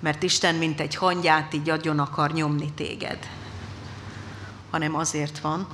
mert 0.00 0.22
Isten, 0.22 0.54
mint 0.54 0.80
egy 0.80 0.94
hangyát, 0.94 1.54
így 1.54 1.70
agyon 1.70 1.98
akar 1.98 2.32
nyomni 2.32 2.72
téged, 2.72 3.28
hanem 4.70 4.94
azért 4.94 5.38
van, 5.38 5.66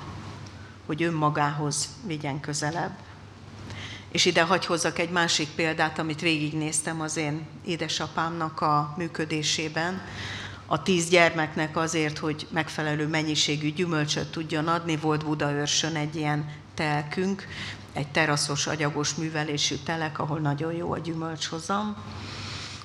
hogy 0.87 1.03
önmagához 1.03 1.89
vigyen 2.07 2.41
közelebb. 2.41 2.97
És 4.15 4.25
ide 4.25 4.43
hagy 4.43 4.67
hozzak 4.67 4.99
egy 4.99 5.11
másik 5.11 5.49
példát, 5.49 5.99
amit 5.99 6.21
végignéztem 6.21 7.01
az 7.01 7.17
én 7.17 7.47
édesapámnak 7.65 8.61
a 8.61 8.95
működésében. 8.97 10.03
A 10.67 10.83
tíz 10.83 11.09
gyermeknek 11.09 11.77
azért, 11.77 12.19
hogy 12.19 12.47
megfelelő 12.51 13.07
mennyiségű 13.07 13.73
gyümölcsöt 13.73 14.31
tudjon 14.31 14.69
adni, 14.69 14.97
volt 14.97 15.25
Budaörsön 15.25 15.95
egy 15.97 16.17
ilyen 16.17 16.51
telkünk, 16.75 17.47
egy 17.93 18.09
teraszos, 18.09 18.67
agyagos 18.67 19.15
művelésű 19.15 19.77
telek, 19.85 20.19
ahol 20.19 20.39
nagyon 20.39 20.73
jó 20.73 20.93
a 20.93 20.99
gyümölcshozam, 20.99 21.97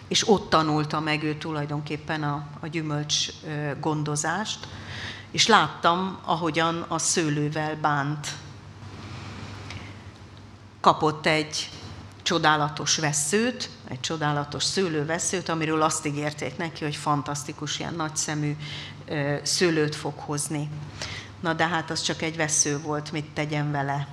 és 0.07 0.29
ott 0.29 0.49
tanulta 0.49 0.99
meg 0.99 1.23
ő 1.23 1.37
tulajdonképpen 1.37 2.23
a, 2.23 2.47
a 2.59 2.67
gyümölcs 2.67 3.27
gondozást, 3.79 4.67
és 5.31 5.47
láttam, 5.47 6.19
ahogyan 6.25 6.85
a 6.87 6.97
szőlővel 6.97 7.75
bánt. 7.75 8.27
Kapott 10.81 11.25
egy 11.25 11.69
csodálatos 12.21 12.97
veszőt, 12.97 13.69
egy 13.87 13.99
csodálatos 13.99 14.63
szőlőveszőt, 14.63 15.49
amiről 15.49 15.81
azt 15.81 16.05
ígérték 16.05 16.57
neki, 16.57 16.83
hogy 16.83 16.95
fantasztikus, 16.95 17.79
ilyen 17.79 17.93
nagyszemű 17.93 18.55
szőlőt 19.43 19.95
fog 19.95 20.13
hozni. 20.15 20.69
Na 21.39 21.53
de 21.53 21.67
hát 21.67 21.89
az 21.89 22.01
csak 22.01 22.21
egy 22.21 22.35
vesző 22.35 22.79
volt, 22.79 23.11
mit 23.11 23.29
tegyen 23.33 23.71
vele. 23.71 24.07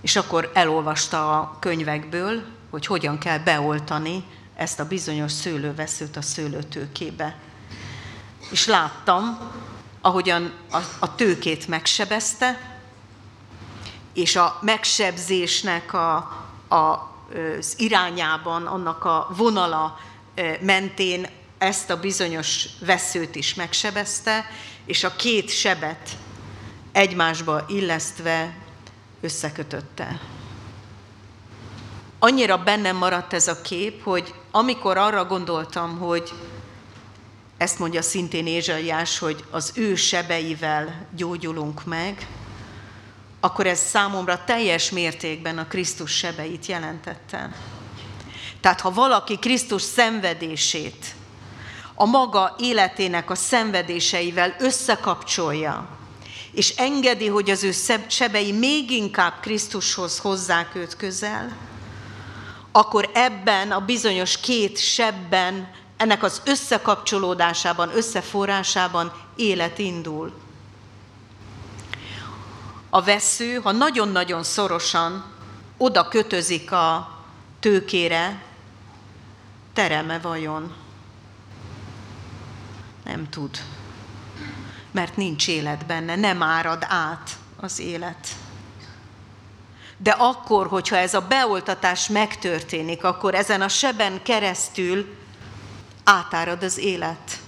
És 0.00 0.16
akkor 0.16 0.50
elolvasta 0.54 1.40
a 1.40 1.56
könyvekből, 1.60 2.42
hogy 2.70 2.86
hogyan 2.86 3.18
kell 3.18 3.38
beoltani 3.38 4.24
ezt 4.56 4.80
a 4.80 4.88
bizonyos 4.88 5.32
szőlőveszőt 5.32 6.16
a 6.16 6.22
szőlőtőkébe. 6.22 7.36
És 8.50 8.66
láttam, 8.66 9.38
ahogyan 10.00 10.52
a, 10.98 11.14
tőkét 11.14 11.68
megsebezte, 11.68 12.77
és 14.18 14.36
a 14.36 14.58
megsebzésnek 14.62 15.92
a, 15.92 16.16
a 16.68 17.08
az 17.58 17.74
irányában, 17.76 18.66
annak 18.66 19.04
a 19.04 19.28
vonala 19.36 19.98
mentén 20.60 21.26
ezt 21.58 21.90
a 21.90 22.00
bizonyos 22.00 22.66
veszőt 22.80 23.34
is 23.34 23.54
megsebezte, 23.54 24.44
és 24.84 25.04
a 25.04 25.16
két 25.16 25.50
sebet 25.50 26.16
egymásba 26.92 27.64
illesztve 27.68 28.56
összekötötte. 29.20 30.20
Annyira 32.18 32.58
bennem 32.62 32.96
maradt 32.96 33.32
ez 33.32 33.48
a 33.48 33.60
kép, 33.60 34.02
hogy 34.02 34.34
amikor 34.50 34.96
arra 34.96 35.24
gondoltam, 35.24 35.98
hogy 35.98 36.32
ezt 37.56 37.78
mondja 37.78 38.02
szintén 38.02 38.46
Ézsaiás, 38.46 39.18
hogy 39.18 39.44
az 39.50 39.72
ő 39.74 39.94
sebeivel 39.94 41.06
gyógyulunk 41.16 41.84
meg, 41.84 42.26
akkor 43.40 43.66
ez 43.66 43.78
számomra 43.78 44.44
teljes 44.44 44.90
mértékben 44.90 45.58
a 45.58 45.66
Krisztus 45.66 46.16
sebeit 46.16 46.66
jelentette. 46.66 47.50
Tehát 48.60 48.80
ha 48.80 48.92
valaki 48.92 49.38
Krisztus 49.38 49.82
szenvedését 49.82 51.14
a 51.94 52.04
maga 52.04 52.54
életének 52.58 53.30
a 53.30 53.34
szenvedéseivel 53.34 54.56
összekapcsolja, 54.58 55.88
és 56.52 56.70
engedi, 56.76 57.26
hogy 57.26 57.50
az 57.50 57.64
ő 57.64 57.70
sebei 58.08 58.52
még 58.52 58.90
inkább 58.90 59.40
Krisztushoz 59.40 60.18
hozzák 60.18 60.74
őt 60.74 60.96
közel, 60.96 61.56
akkor 62.72 63.10
ebben 63.14 63.70
a 63.70 63.80
bizonyos 63.80 64.40
két 64.40 64.78
sebben, 64.78 65.70
ennek 65.96 66.22
az 66.22 66.42
összekapcsolódásában, 66.44 67.96
összeforrásában 67.96 69.12
élet 69.36 69.78
indul. 69.78 70.32
A 72.90 73.02
vesző, 73.02 73.54
ha 73.54 73.72
nagyon-nagyon 73.72 74.42
szorosan 74.42 75.24
oda 75.76 76.08
kötözik 76.08 76.72
a 76.72 77.18
tőkére, 77.60 78.42
tereme 79.72 80.18
vajon? 80.18 80.74
Nem 83.04 83.28
tud. 83.30 83.58
Mert 84.90 85.16
nincs 85.16 85.48
élet 85.48 85.86
benne, 85.86 86.16
nem 86.16 86.42
árad 86.42 86.86
át 86.88 87.30
az 87.60 87.78
élet. 87.78 88.28
De 89.96 90.10
akkor, 90.10 90.66
hogyha 90.66 90.96
ez 90.96 91.14
a 91.14 91.20
beoltatás 91.20 92.08
megtörténik, 92.08 93.04
akkor 93.04 93.34
ezen 93.34 93.60
a 93.60 93.68
seben 93.68 94.22
keresztül 94.22 95.16
átárad 96.04 96.62
az 96.62 96.78
élet. 96.78 97.40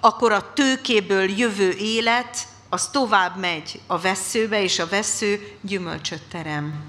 Akkor 0.00 0.32
a 0.32 0.52
tőkéből 0.52 1.30
jövő 1.30 1.70
élet, 1.70 2.48
az 2.72 2.88
tovább 2.88 3.36
megy 3.36 3.80
a 3.86 3.98
veszőbe, 3.98 4.62
és 4.62 4.78
a 4.78 4.88
vesző 4.88 5.56
gyümölcsöt 5.60 6.22
terem. 6.22 6.84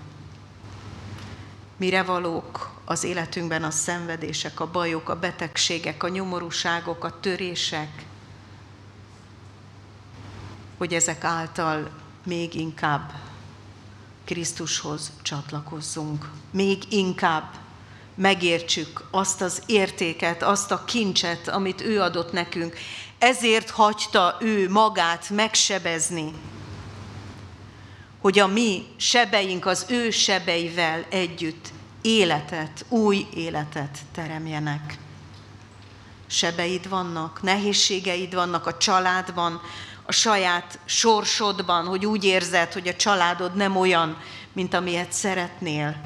Mire 1.77 2.03
valók 2.03 2.79
az 2.85 3.03
életünkben 3.03 3.63
a 3.63 3.71
szenvedések, 3.71 4.59
a 4.59 4.71
bajok, 4.71 5.09
a 5.09 5.19
betegségek, 5.19 6.03
a 6.03 6.09
nyomorúságok, 6.09 7.03
a 7.03 7.19
törések, 7.19 8.05
hogy 10.77 10.93
ezek 10.93 11.23
által 11.23 11.89
még 12.25 12.55
inkább 12.55 13.13
Krisztushoz 14.25 15.11
csatlakozzunk, 15.21 16.29
még 16.51 16.83
inkább 16.89 17.53
megértsük 18.15 19.03
azt 19.11 19.41
az 19.41 19.61
értéket, 19.65 20.43
azt 20.43 20.71
a 20.71 20.83
kincset, 20.85 21.47
amit 21.47 21.81
ő 21.81 22.01
adott 22.01 22.31
nekünk. 22.31 22.75
Ezért 23.21 23.69
hagyta 23.69 24.37
ő 24.39 24.69
magát 24.69 25.29
megsebezni, 25.29 26.33
hogy 28.21 28.39
a 28.39 28.47
mi 28.47 28.85
sebeink 28.97 29.65
az 29.65 29.85
ő 29.89 30.09
sebeivel 30.09 31.05
együtt 31.09 31.67
életet, 32.01 32.85
új 32.89 33.27
életet 33.33 33.97
teremjenek. 34.11 34.97
Sebeid 36.27 36.89
vannak, 36.89 37.41
nehézségeid 37.41 38.33
vannak 38.33 38.65
a 38.65 38.77
családban, 38.77 39.61
a 40.05 40.11
saját 40.11 40.79
sorsodban, 40.85 41.85
hogy 41.85 42.05
úgy 42.05 42.23
érzed, 42.23 42.73
hogy 42.73 42.87
a 42.87 42.95
családod 42.95 43.55
nem 43.55 43.77
olyan, 43.77 44.17
mint 44.53 44.73
amilyet 44.73 45.11
szeretnél. 45.11 46.01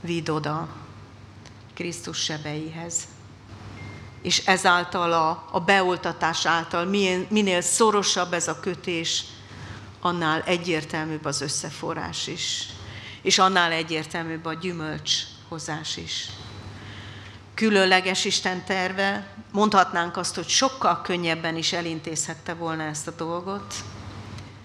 Vidd 0.00 0.30
oda 0.30 0.68
Krisztus 1.74 2.18
sebeihez. 2.18 3.15
És 4.26 4.46
ezáltal 4.46 5.12
a, 5.12 5.48
a 5.50 5.60
beoltatás 5.60 6.46
által 6.46 6.84
minél, 6.84 7.26
minél 7.28 7.60
szorosabb 7.60 8.32
ez 8.32 8.48
a 8.48 8.60
kötés, 8.60 9.24
annál 10.00 10.42
egyértelműbb 10.42 11.24
az 11.24 11.40
összeforrás 11.40 12.26
is 12.26 12.66
és 13.26 13.38
annál 13.38 13.72
egyértelműbb 13.72 14.44
a 14.44 14.54
gyümölcshozás 14.54 15.96
is. 15.96 16.28
Különleges 17.54 18.24
Isten 18.24 18.64
terve, 18.64 19.26
mondhatnánk 19.52 20.16
azt, 20.16 20.34
hogy 20.34 20.48
sokkal 20.48 21.00
könnyebben 21.02 21.56
is 21.56 21.72
elintézhette 21.72 22.54
volna 22.54 22.82
ezt 22.82 23.06
a 23.06 23.10
dolgot, 23.10 23.74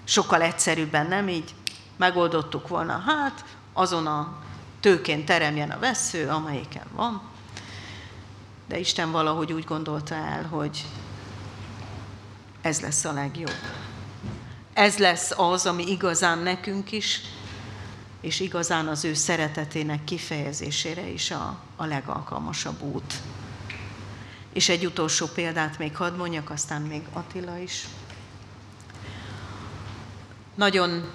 sokkal 0.03 0.41
egyszerűbben, 0.41 1.07
nem 1.07 1.27
így 1.27 1.53
megoldottuk 1.97 2.67
volna, 2.67 3.03
hát 3.05 3.45
azon 3.73 4.07
a 4.07 4.33
tőkén 4.79 5.25
teremjen 5.25 5.71
a 5.71 5.79
vesző, 5.79 6.27
amelyiken 6.27 6.85
van. 6.95 7.30
De 8.71 8.79
Isten 8.79 9.11
valahogy 9.11 9.53
úgy 9.53 9.63
gondolta 9.63 10.15
el, 10.15 10.43
hogy 10.45 10.85
ez 12.61 12.79
lesz 12.81 13.05
a 13.05 13.11
legjobb. 13.11 13.55
Ez 14.73 14.97
lesz 14.97 15.31
az, 15.37 15.65
ami 15.65 15.91
igazán 15.91 16.37
nekünk 16.37 16.91
is 16.91 17.21
és 18.21 18.39
igazán 18.39 18.87
az 18.87 19.03
ő 19.03 19.13
szeretetének 19.13 20.03
kifejezésére 20.03 21.07
is 21.07 21.31
a, 21.31 21.59
a 21.75 21.85
legalkalmasabb 21.85 22.81
út. 22.81 23.13
És 24.53 24.69
egy 24.69 24.85
utolsó 24.85 25.25
példát 25.25 25.77
még 25.77 25.95
hadd 25.95 26.13
mondjak, 26.13 26.49
aztán 26.49 26.81
még 26.81 27.01
Attila 27.13 27.57
is. 27.57 27.87
Nagyon 30.55 31.11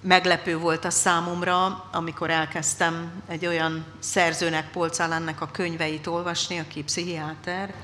meglepő 0.00 0.58
volt 0.58 0.84
a 0.84 0.90
számomra, 0.90 1.88
amikor 1.92 2.30
elkezdtem 2.30 3.22
egy 3.28 3.46
olyan 3.46 3.84
szerzőnek, 3.98 4.70
Polcálánnak 4.70 5.40
a 5.40 5.50
könyveit 5.50 6.06
olvasni, 6.06 6.58
aki 6.58 6.82
pszichiáter, 6.82 7.74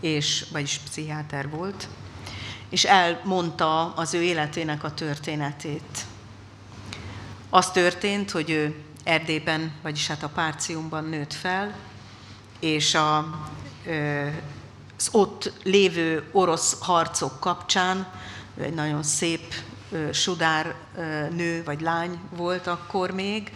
és, 0.00 0.44
vagyis 0.52 0.78
pszichiáter 0.78 1.50
volt, 1.50 1.88
és 2.68 2.84
elmondta 2.84 3.94
az 3.94 4.14
ő 4.14 4.22
életének 4.22 4.84
a 4.84 4.94
történetét. 4.94 6.04
Az 7.50 7.70
történt, 7.70 8.30
hogy 8.30 8.50
ő 8.50 8.74
Erdélyben, 9.04 9.72
vagyis 9.82 10.06
hát 10.06 10.22
a 10.22 10.28
Párciumban 10.28 11.04
nőtt 11.04 11.32
fel, 11.32 11.74
és 12.58 12.94
a, 12.94 13.18
az 14.96 15.08
ott 15.12 15.52
lévő 15.62 16.28
orosz 16.32 16.76
harcok 16.80 17.40
kapcsán, 17.40 18.06
ő 18.56 18.62
egy 18.62 18.74
nagyon 18.74 19.02
szép 19.02 19.54
sudár 20.12 20.74
nő 21.30 21.64
vagy 21.64 21.80
lány 21.80 22.20
volt 22.30 22.66
akkor 22.66 23.10
még, 23.10 23.52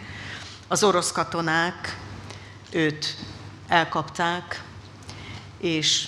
az 0.67 0.83
orosz 0.83 1.11
katonák 1.11 1.99
őt 2.71 3.15
elkapták, 3.67 4.63
és 5.57 6.07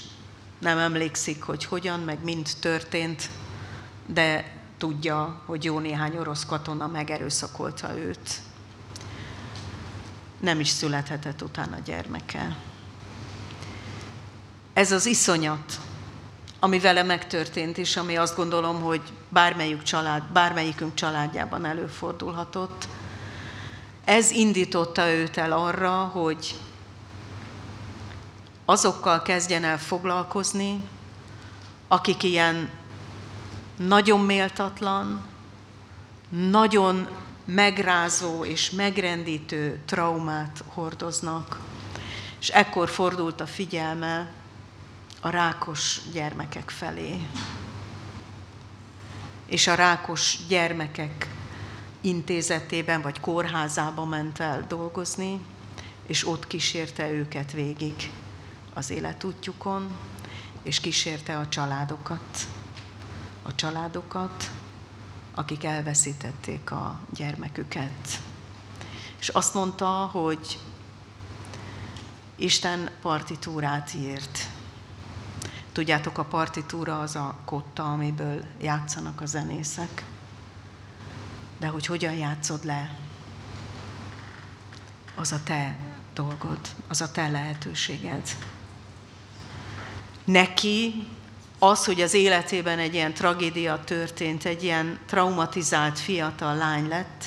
nem 0.60 0.78
emlékszik, 0.78 1.44
hogy 1.44 1.66
hogyan, 1.66 2.00
meg 2.00 2.24
mind 2.24 2.50
történt, 2.60 3.30
de 4.06 4.56
tudja, 4.78 5.42
hogy 5.46 5.64
jó 5.64 5.80
néhány 5.80 6.18
orosz 6.18 6.46
katona 6.46 6.88
megerőszakolta 6.88 7.98
őt. 7.98 8.30
Nem 10.40 10.60
is 10.60 10.70
születhetett 10.70 11.42
utána 11.42 11.78
gyermeke. 11.86 12.58
Ez 14.74 14.92
az 14.92 15.06
iszonyat, 15.06 15.80
ami 16.60 16.80
vele 16.80 17.04
megtörtént, 17.04 17.78
és 17.78 17.98
ami 17.98 18.18
azt 18.18 18.36
gondolom, 18.36 18.82
hogy 18.82 19.02
bármelyik 19.30 19.82
család, 19.82 20.24
bármelyikünk 20.24 20.94
családjában 20.94 21.66
előfordulhatott, 21.66 22.88
ez 24.06 24.32
indította 24.32 25.10
őt 25.10 25.38
el 25.38 25.52
arra, 25.52 26.04
hogy 26.04 26.56
azokkal 28.66 29.22
kezdjen 29.22 29.64
el 29.64 29.80
foglalkozni, 29.80 30.82
akik 31.88 32.24
ilyen 32.24 32.70
nagyon 33.78 34.20
méltatlan, 34.20 35.26
nagyon 36.30 37.08
megrázó 37.46 38.46
és 38.46 38.70
megrendítő 38.70 39.82
traumát 39.86 40.64
hordoznak. 40.68 41.60
És 42.40 42.50
ekkor 42.50 42.90
fordult 42.90 43.42
a 43.42 43.48
figyelme 43.48 44.32
a 45.22 45.30
rákos 45.30 46.02
gyermekek 46.12 46.70
felé. 46.70 47.28
És 49.48 49.68
a 49.68 49.76
rákos 49.76 50.38
gyermekek 50.48 51.28
intézetében 52.02 53.02
vagy 53.02 53.20
kórházában 53.20 54.08
ment 54.08 54.40
el 54.40 54.66
dolgozni, 54.68 55.42
és 56.08 56.28
ott 56.28 56.48
kísérte 56.48 57.12
őket 57.12 57.52
végig 57.52 58.12
az 58.74 58.90
életútjukon, 58.90 59.98
és 60.64 60.80
kísérte 60.80 61.38
a 61.38 61.48
családokat 61.48 62.48
a 63.48 63.56
családokat, 63.56 64.52
akik 65.36 65.64
elveszítették 65.64 66.72
a 66.72 67.00
gyermeküket. 67.16 68.20
És 69.20 69.30
azt 69.30 69.54
mondta, 69.54 69.88
hogy 69.88 70.60
Isten 72.36 72.90
partitúrát 73.02 73.94
írt. 73.94 74.48
Tudjátok, 75.78 76.18
a 76.18 76.24
partitúra 76.24 77.00
az 77.00 77.16
a 77.16 77.36
kotta, 77.46 77.92
amiből 77.92 78.44
játszanak 78.62 79.22
a 79.22 79.26
zenészek. 79.26 80.04
De 81.60 81.68
hogy 81.68 81.86
hogyan 81.86 82.14
játszod 82.14 82.66
le, 82.66 82.96
az 85.16 85.32
a 85.32 85.40
te 85.44 85.78
dolgod, 86.14 86.60
az 86.88 87.02
a 87.02 87.12
te 87.12 87.30
lehetőséged. 87.30 88.22
Neki 90.26 91.08
az, 91.60 91.86
hogy 91.86 92.02
az 92.02 92.14
életében 92.14 92.80
egy 92.80 92.94
ilyen 92.94 93.14
tragédia 93.14 93.84
történt, 93.84 94.46
egy 94.46 94.64
ilyen 94.64 95.00
traumatizált 95.06 96.00
fiatal 96.00 96.56
lány 96.56 96.88
lett, 96.88 97.26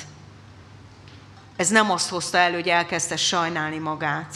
ez 1.55 1.69
nem 1.69 1.91
azt 1.91 2.09
hozta 2.09 2.37
elő, 2.37 2.53
hogy 2.53 2.69
elkezdte 2.69 3.17
sajnálni 3.17 3.77
magát, 3.77 4.35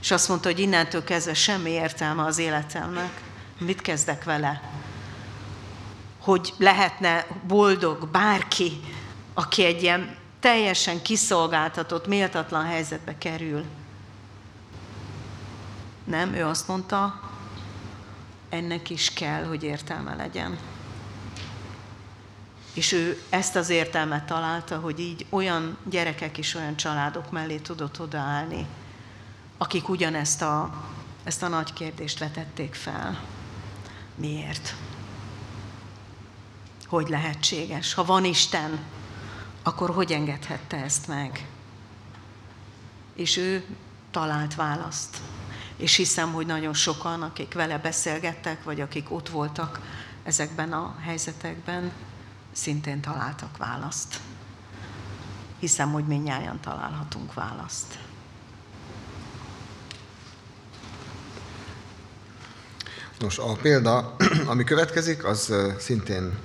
és 0.00 0.10
azt 0.10 0.28
mondta, 0.28 0.48
hogy 0.48 0.58
innentől 0.58 1.04
kezdve 1.04 1.34
semmi 1.34 1.70
értelme 1.70 2.24
az 2.24 2.38
életemnek, 2.38 3.28
mit 3.60 3.80
kezdek 3.80 4.24
vele? 4.24 4.70
Hogy 6.18 6.54
lehetne 6.56 7.26
boldog 7.46 8.08
bárki, 8.08 8.80
aki 9.34 9.64
egy 9.64 9.82
ilyen 9.82 10.16
teljesen 10.40 11.02
kiszolgáltatott, 11.02 12.06
méltatlan 12.06 12.64
helyzetbe 12.64 13.18
kerül. 13.18 13.64
Nem, 16.04 16.34
ő 16.34 16.44
azt 16.44 16.68
mondta, 16.68 17.20
ennek 18.48 18.90
is 18.90 19.12
kell, 19.12 19.44
hogy 19.44 19.62
értelme 19.62 20.14
legyen. 20.14 20.58
És 22.74 22.92
ő 22.92 23.22
ezt 23.28 23.56
az 23.56 23.68
értelmet 23.68 24.24
találta, 24.24 24.78
hogy 24.78 25.00
így 25.00 25.26
olyan 25.30 25.76
gyerekek 25.84 26.38
és 26.38 26.54
olyan 26.54 26.76
családok 26.76 27.30
mellé 27.30 27.56
tudott 27.56 28.00
odaállni, 28.00 28.66
akik 29.58 29.88
ugyanezt 29.88 30.42
a, 30.42 30.84
ezt 31.24 31.42
a 31.42 31.48
nagy 31.48 31.72
kérdést 31.72 32.18
vetették 32.18 32.74
fel. 32.74 33.20
Miért? 34.20 34.74
Hogy 36.86 37.08
lehetséges? 37.08 37.94
Ha 37.94 38.04
van 38.04 38.24
Isten, 38.24 38.78
akkor 39.62 39.90
hogy 39.90 40.12
engedhette 40.12 40.76
ezt 40.76 41.06
meg? 41.06 41.48
És 43.14 43.36
ő 43.36 43.64
talált 44.10 44.54
választ. 44.54 45.20
És 45.76 45.96
hiszem, 45.96 46.32
hogy 46.32 46.46
nagyon 46.46 46.74
sokan, 46.74 47.22
akik 47.22 47.54
vele 47.54 47.78
beszélgettek, 47.78 48.64
vagy 48.64 48.80
akik 48.80 49.10
ott 49.10 49.28
voltak 49.28 49.80
ezekben 50.22 50.72
a 50.72 50.96
helyzetekben, 51.00 51.92
szintén 52.52 53.00
találtak 53.00 53.56
választ. 53.56 54.20
Hiszem, 55.58 55.92
hogy 55.92 56.06
minnyáján 56.06 56.60
találhatunk 56.60 57.34
választ. 57.34 57.98
Nos, 63.20 63.38
a 63.38 63.52
példa, 63.62 64.16
ami 64.52 64.64
következik, 64.64 65.24
az 65.24 65.54
szintén 65.78 66.38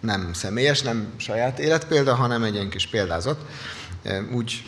nem 0.00 0.32
személyes, 0.32 0.80
nem 0.80 1.12
saját 1.16 1.58
életpélda, 1.58 2.14
hanem 2.14 2.42
egy 2.42 2.54
ilyen 2.54 2.68
kis 2.68 2.86
példázat. 2.86 3.44
Úgy 4.32 4.62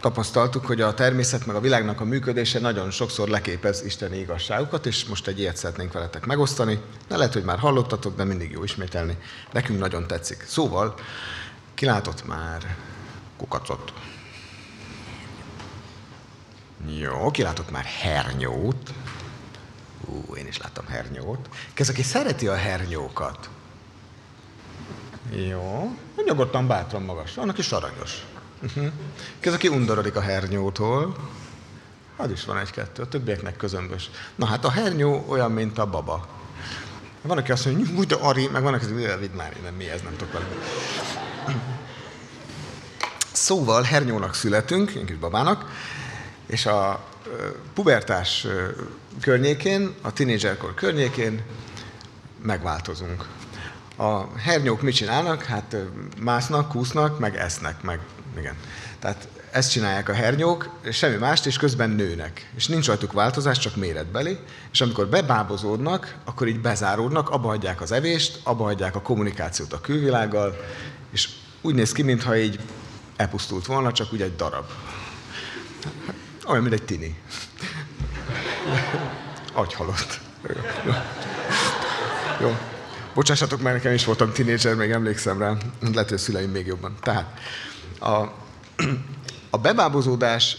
tapasztaltuk, 0.00 0.66
hogy 0.66 0.80
a 0.80 0.94
természet 0.94 1.46
meg 1.46 1.56
a 1.56 1.60
világnak 1.60 2.00
a 2.00 2.04
működése 2.04 2.60
nagyon 2.60 2.90
sokszor 2.90 3.28
leképez 3.28 3.84
isteni 3.84 4.18
igazságokat, 4.18 4.86
és 4.86 5.04
most 5.04 5.26
egy 5.26 5.38
ilyet 5.38 5.56
szeretnénk 5.56 5.92
veletek 5.92 6.26
megosztani. 6.26 6.80
De 7.08 7.16
lehet, 7.16 7.32
hogy 7.32 7.44
már 7.44 7.58
hallottatok, 7.58 8.16
de 8.16 8.24
mindig 8.24 8.50
jó 8.50 8.62
ismételni. 8.62 9.16
Nekünk 9.52 9.78
nagyon 9.78 10.06
tetszik. 10.06 10.44
Szóval, 10.46 10.94
kilátott 11.74 12.26
már 12.26 12.76
kukacot? 13.36 13.92
Jó, 16.98 17.30
kilátott 17.30 17.70
már 17.70 17.84
hernyót. 17.84 18.92
Ú, 20.16 20.34
én 20.34 20.46
is 20.46 20.58
láttam 20.58 20.86
hernyót. 20.86 21.48
Ki 21.74 21.82
az, 21.82 21.88
aki 21.88 22.02
szereti 22.02 22.46
a 22.46 22.54
hernyókat? 22.54 23.48
Jó, 25.48 25.96
nyugodtan, 26.24 26.66
bátran 26.66 27.02
magas. 27.02 27.36
Annak 27.36 27.58
is 27.58 27.72
aranyos. 27.72 28.24
Ki 29.40 29.48
az, 29.48 29.54
aki 29.54 29.68
undorodik 29.68 30.16
a 30.16 30.20
hernyótól? 30.20 31.16
Az 32.16 32.30
is 32.30 32.44
van 32.44 32.58
egy-kettő, 32.58 33.02
a 33.02 33.08
többieknek 33.08 33.56
közömbös. 33.56 34.10
Na 34.34 34.46
hát 34.46 34.64
a 34.64 34.70
hernyó 34.70 35.24
olyan, 35.28 35.52
mint 35.52 35.78
a 35.78 35.86
baba. 35.86 36.26
Van, 37.22 37.38
aki 37.38 37.52
azt 37.52 37.64
mondja, 37.64 37.94
hogy 37.94 38.06
de 38.06 38.14
Ari, 38.14 38.48
meg 38.48 38.62
van, 38.62 38.74
aki 38.74 38.86
vidd 38.94 39.30
már 39.30 39.56
nem, 39.62 39.74
mi 39.74 39.90
ez, 39.90 40.02
nem 40.02 40.16
tudok 40.16 40.32
valami. 40.32 40.50
Szóval 43.32 43.82
hernyónak 43.82 44.34
születünk, 44.34 44.90
én 44.90 45.06
kis 45.06 45.16
babának, 45.16 45.70
és 46.46 46.66
a 46.66 47.04
pubertás 47.74 48.46
környékén, 49.20 49.94
a 50.02 50.12
tinédzserkor 50.12 50.74
környékén 50.74 51.42
megváltozunk. 52.42 53.26
A 53.96 54.38
hernyók 54.38 54.82
mit 54.82 54.94
csinálnak? 54.94 55.42
Hát 55.42 55.76
másznak, 56.20 56.68
kúsznak, 56.68 57.18
meg 57.18 57.36
esznek, 57.36 57.82
meg 57.82 58.00
igen. 58.38 58.54
Tehát 58.98 59.28
ezt 59.50 59.70
csinálják 59.70 60.08
a 60.08 60.12
hernyók, 60.12 60.68
semmi 60.90 61.16
mást, 61.16 61.46
és 61.46 61.56
közben 61.56 61.90
nőnek. 61.90 62.50
És 62.56 62.66
nincs 62.66 62.86
rajtuk 62.86 63.12
változás, 63.12 63.58
csak 63.58 63.76
méretbeli. 63.76 64.38
És 64.72 64.80
amikor 64.80 65.06
bebábozódnak, 65.06 66.14
akkor 66.24 66.48
így 66.48 66.60
bezáródnak, 66.60 67.30
abba 67.30 67.48
hagyják 67.48 67.80
az 67.80 67.92
evést, 67.92 68.40
abba 68.42 68.64
hagyják 68.64 68.96
a 68.96 69.02
kommunikációt 69.02 69.72
a 69.72 69.80
külvilággal, 69.80 70.56
és 71.12 71.28
úgy 71.60 71.74
néz 71.74 71.92
ki, 71.92 72.02
mintha 72.02 72.36
így 72.36 72.58
elpusztult 73.16 73.66
volna, 73.66 73.92
csak 73.92 74.12
úgy 74.12 74.22
egy 74.22 74.36
darab. 74.36 74.64
Olyan, 76.46 76.62
mint 76.62 76.74
egy 76.74 76.82
tini. 76.82 77.16
Agyhalott. 79.52 80.20
Jó. 80.84 80.92
Jó. 82.40 82.56
Bocsássatok 83.14 83.60
meg, 83.60 83.72
nekem 83.72 83.92
is 83.92 84.04
voltam 84.04 84.32
tinédzser, 84.32 84.74
még 84.74 84.90
emlékszem 84.90 85.38
rá. 85.38 85.56
Lehet, 85.80 86.08
hogy 86.08 86.12
a 86.12 86.18
szüleim 86.18 86.50
még 86.50 86.66
jobban. 86.66 86.94
Tehát 87.00 87.38
a, 88.00 88.16
a 89.50 89.58
bebábozódás 89.58 90.56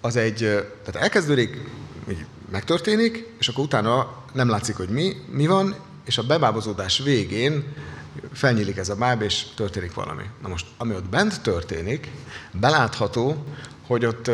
az 0.00 0.16
egy, 0.16 0.38
tehát 0.84 0.96
elkezdődik, 0.96 1.68
így 2.10 2.26
megtörténik, 2.50 3.28
és 3.38 3.48
akkor 3.48 3.64
utána 3.64 4.22
nem 4.32 4.48
látszik, 4.48 4.76
hogy 4.76 4.88
mi, 4.88 5.12
mi 5.30 5.46
van, 5.46 5.74
és 6.04 6.18
a 6.18 6.22
bebábozódás 6.22 6.98
végén 6.98 7.74
felnyílik 8.32 8.76
ez 8.76 8.88
a 8.88 8.96
báb, 8.96 9.22
és 9.22 9.44
történik 9.56 9.94
valami. 9.94 10.24
Na 10.42 10.48
most, 10.48 10.66
ami 10.76 10.94
ott 10.94 11.08
bent 11.08 11.40
történik, 11.40 12.10
belátható, 12.52 13.44
hogy 13.86 14.06
ott 14.06 14.30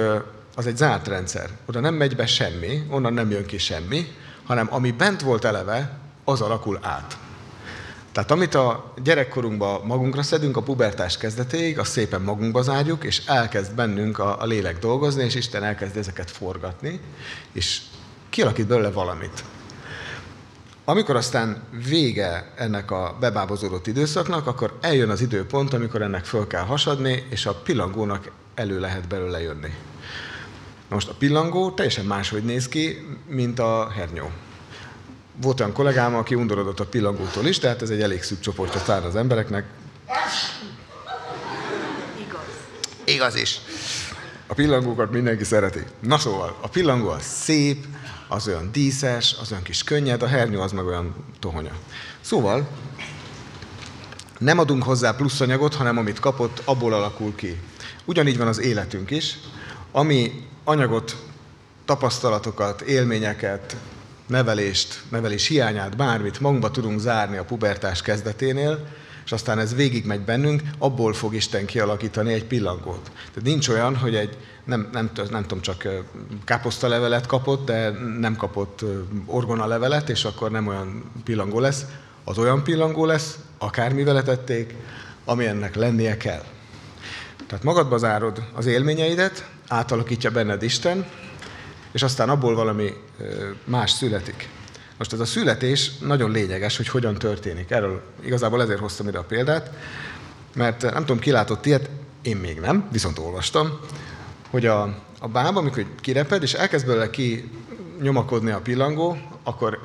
az 0.61 0.67
egy 0.67 0.77
zárt 0.77 1.09
rendszer. 1.09 1.51
Oda 1.67 1.81
nem 1.81 1.95
megy 1.95 2.17
be 2.17 2.27
semmi, 2.27 2.87
onnan 2.91 3.13
nem 3.13 3.31
jön 3.31 3.47
ki 3.47 3.59
semmi, 3.59 4.07
hanem 4.45 4.69
ami 4.71 4.91
bent 4.91 5.21
volt 5.21 5.45
eleve, 5.45 5.99
az 6.25 6.41
alakul 6.41 6.79
át. 6.83 7.19
Tehát 8.13 8.31
amit 8.31 8.55
a 8.55 8.93
gyerekkorunkban 9.03 9.87
magunkra 9.87 10.23
szedünk 10.23 10.57
a 10.57 10.63
pubertás 10.63 11.17
kezdetéig, 11.17 11.79
azt 11.79 11.91
szépen 11.91 12.21
magunkba 12.21 12.63
zárjuk, 12.63 13.05
és 13.05 13.27
elkezd 13.27 13.75
bennünk 13.75 14.19
a, 14.19 14.41
a 14.41 14.47
lélek 14.47 14.79
dolgozni, 14.79 15.25
és 15.25 15.35
Isten 15.35 15.65
elkezd 15.65 15.97
ezeket 15.97 16.31
forgatni, 16.31 17.01
és 17.53 17.81
kialakít 18.31 18.67
belőle 18.67 18.91
valamit. 18.91 19.45
Amikor 20.85 21.17
aztán 21.17 21.63
vége 21.89 22.53
ennek 22.57 22.91
a 22.91 23.17
bebábozódott 23.21 23.87
időszaknak, 23.87 24.47
akkor 24.47 24.79
eljön 24.81 25.11
az 25.11 25.21
időpont, 25.21 25.73
amikor 25.73 26.03
ennek 26.03 26.25
föl 26.25 26.47
kell 26.47 26.65
hasadni, 26.65 27.27
és 27.31 27.47
a 27.47 27.55
pillangónak 27.55 28.31
elő 28.55 28.81
lehet 28.81 29.09
belőle 29.09 29.41
jönni. 29.41 29.75
Most 30.91 31.09
a 31.09 31.15
pillangó 31.19 31.71
teljesen 31.71 32.05
máshogy 32.05 32.43
néz 32.43 32.69
ki, 32.69 33.07
mint 33.29 33.59
a 33.59 33.91
hernyó 33.91 34.31
volt 35.41 35.61
olyan 35.61 35.73
kollégám, 35.73 36.15
aki 36.15 36.35
undorodott 36.35 36.81
a 36.81 36.87
pillangótól 36.87 37.47
is, 37.47 37.59
tehát 37.59 37.83
ez 37.83 37.91
egy 37.91 38.03
elég 38.03 38.23
szűk 38.23 38.41
csoportja 38.41 38.81
szár 38.81 39.05
az 39.05 39.17
embereknek. 39.17 39.67
Igaz. 40.05 40.69
Igaz 43.05 43.35
is. 43.35 43.61
A 44.47 44.55
pillangókat 44.55 45.11
mindenki 45.11 45.45
szereti. 45.45 45.83
Na 46.01 46.19
szóval, 46.19 46.57
a 46.61 46.69
pillangó 46.69 47.09
az 47.09 47.23
szép, 47.23 47.85
az 48.29 48.49
olyan 48.49 48.73
díszes, 48.73 49.37
az 49.41 49.51
olyan 49.51 49.63
kis 49.63 49.83
könnyed, 49.83 50.23
a 50.23 50.27
hernyó 50.27 50.61
az 50.61 50.73
meg 50.73 50.87
olyan 50.87 51.15
tohonya. 51.39 51.73
Szóval, 52.21 52.69
nem 54.39 54.59
adunk 54.59 54.83
hozzá 54.83 55.13
pluszanyagot, 55.13 55.75
hanem 55.75 55.99
amit 55.99 56.21
kapott, 56.21 56.63
abból 56.65 56.93
alakul 56.93 57.35
ki. 57.35 57.61
Ugyanígy 58.05 58.39
van 58.39 58.47
az 58.47 58.61
életünk 58.61 59.11
is. 59.11 59.39
Ami 59.93 60.49
anyagot, 60.71 61.17
tapasztalatokat, 61.85 62.81
élményeket, 62.81 63.77
nevelést, 64.27 65.03
nevelés 65.09 65.47
hiányát, 65.47 65.97
bármit 65.97 66.41
magunkba 66.41 66.71
tudunk 66.71 67.01
zárni 67.01 67.37
a 67.37 67.45
pubertás 67.45 68.03
kezdeténél, 68.03 68.87
és 69.25 69.33
aztán 69.33 69.59
ez 69.59 69.75
végigmegy 69.75 70.21
bennünk, 70.21 70.63
abból 70.79 71.13
fog 71.13 71.35
Isten 71.35 71.67
kialakítani 71.67 72.33
egy 72.33 72.45
pillangót. 72.45 73.11
Tehát 73.15 73.43
nincs 73.43 73.69
olyan, 73.69 73.97
hogy 73.97 74.15
egy, 74.15 74.37
nem, 74.65 74.89
nem, 74.93 75.11
nem 75.31 75.43
tudom, 75.43 75.61
csak 75.61 75.89
káposztalevelet 76.45 77.27
kapott, 77.27 77.67
de 77.67 77.91
nem 78.21 78.37
kapott 78.37 78.85
orgonalevelet, 79.27 80.09
és 80.09 80.25
akkor 80.25 80.51
nem 80.51 80.67
olyan 80.67 81.05
pillangó 81.25 81.61
lesz. 81.61 81.85
Az 82.25 82.39
olyan 82.39 82.63
pillangó 82.65 83.05
lesz, 83.05 83.39
akármivel 83.59 84.23
tették, 84.23 84.75
ami 85.25 85.47
ennek 85.47 85.75
lennie 85.75 86.17
kell. 86.17 86.45
Tehát 87.47 87.65
magadba 87.65 87.99
zárod 87.99 88.43
az 88.55 88.67
élményeidet, 88.67 89.49
átalakítja 89.71 90.31
benned 90.31 90.63
Isten, 90.63 91.07
és 91.93 92.03
aztán 92.03 92.29
abból 92.29 92.55
valami 92.55 92.95
más 93.65 93.91
születik. 93.91 94.49
Most 94.99 95.13
ez 95.13 95.21
a 95.21 95.25
születés 95.25 95.99
nagyon 95.99 96.31
lényeges, 96.31 96.77
hogy 96.77 96.89
hogyan 96.89 97.15
történik. 97.15 97.71
Erről 97.71 98.03
igazából 98.25 98.63
ezért 98.63 98.79
hoztam 98.81 99.09
ide 99.09 99.19
a 99.19 99.25
példát, 99.25 99.71
mert 100.55 100.83
nem 100.83 101.01
tudom, 101.01 101.19
ki 101.19 101.31
látott 101.31 101.67
ilyet, 101.67 101.91
én 102.23 102.37
még 102.37 102.61
nem, 102.61 102.89
viszont 102.93 103.19
olvastam, 103.19 103.81
hogy 104.51 104.67
a, 104.67 104.83
a 105.21 105.29
báb, 105.29 105.57
amikor 105.57 105.87
kireped, 106.01 106.43
és 106.43 106.53
elkezd 106.53 106.87
belőle 106.87 107.11
ki 107.11 107.51
nyomakodni 108.01 108.51
a 108.51 108.61
pillangó, 108.61 109.19
akkor 109.43 109.79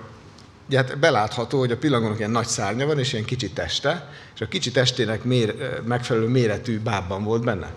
ugye 0.67 0.77
hát 0.77 0.99
belátható, 0.99 1.59
hogy 1.59 1.71
a 1.71 1.77
pillangónak 1.77 2.17
ilyen 2.17 2.31
nagy 2.31 2.47
szárnya 2.47 2.85
van, 2.85 2.99
és 2.99 3.13
ilyen 3.13 3.25
kicsi 3.25 3.49
teste, 3.49 4.11
és 4.35 4.41
a 4.41 4.47
kicsi 4.47 4.71
testének 4.71 5.23
mér, 5.23 5.55
megfelelő 5.85 6.27
méretű 6.27 6.79
bábban 6.79 7.23
volt 7.23 7.43
benne. 7.43 7.73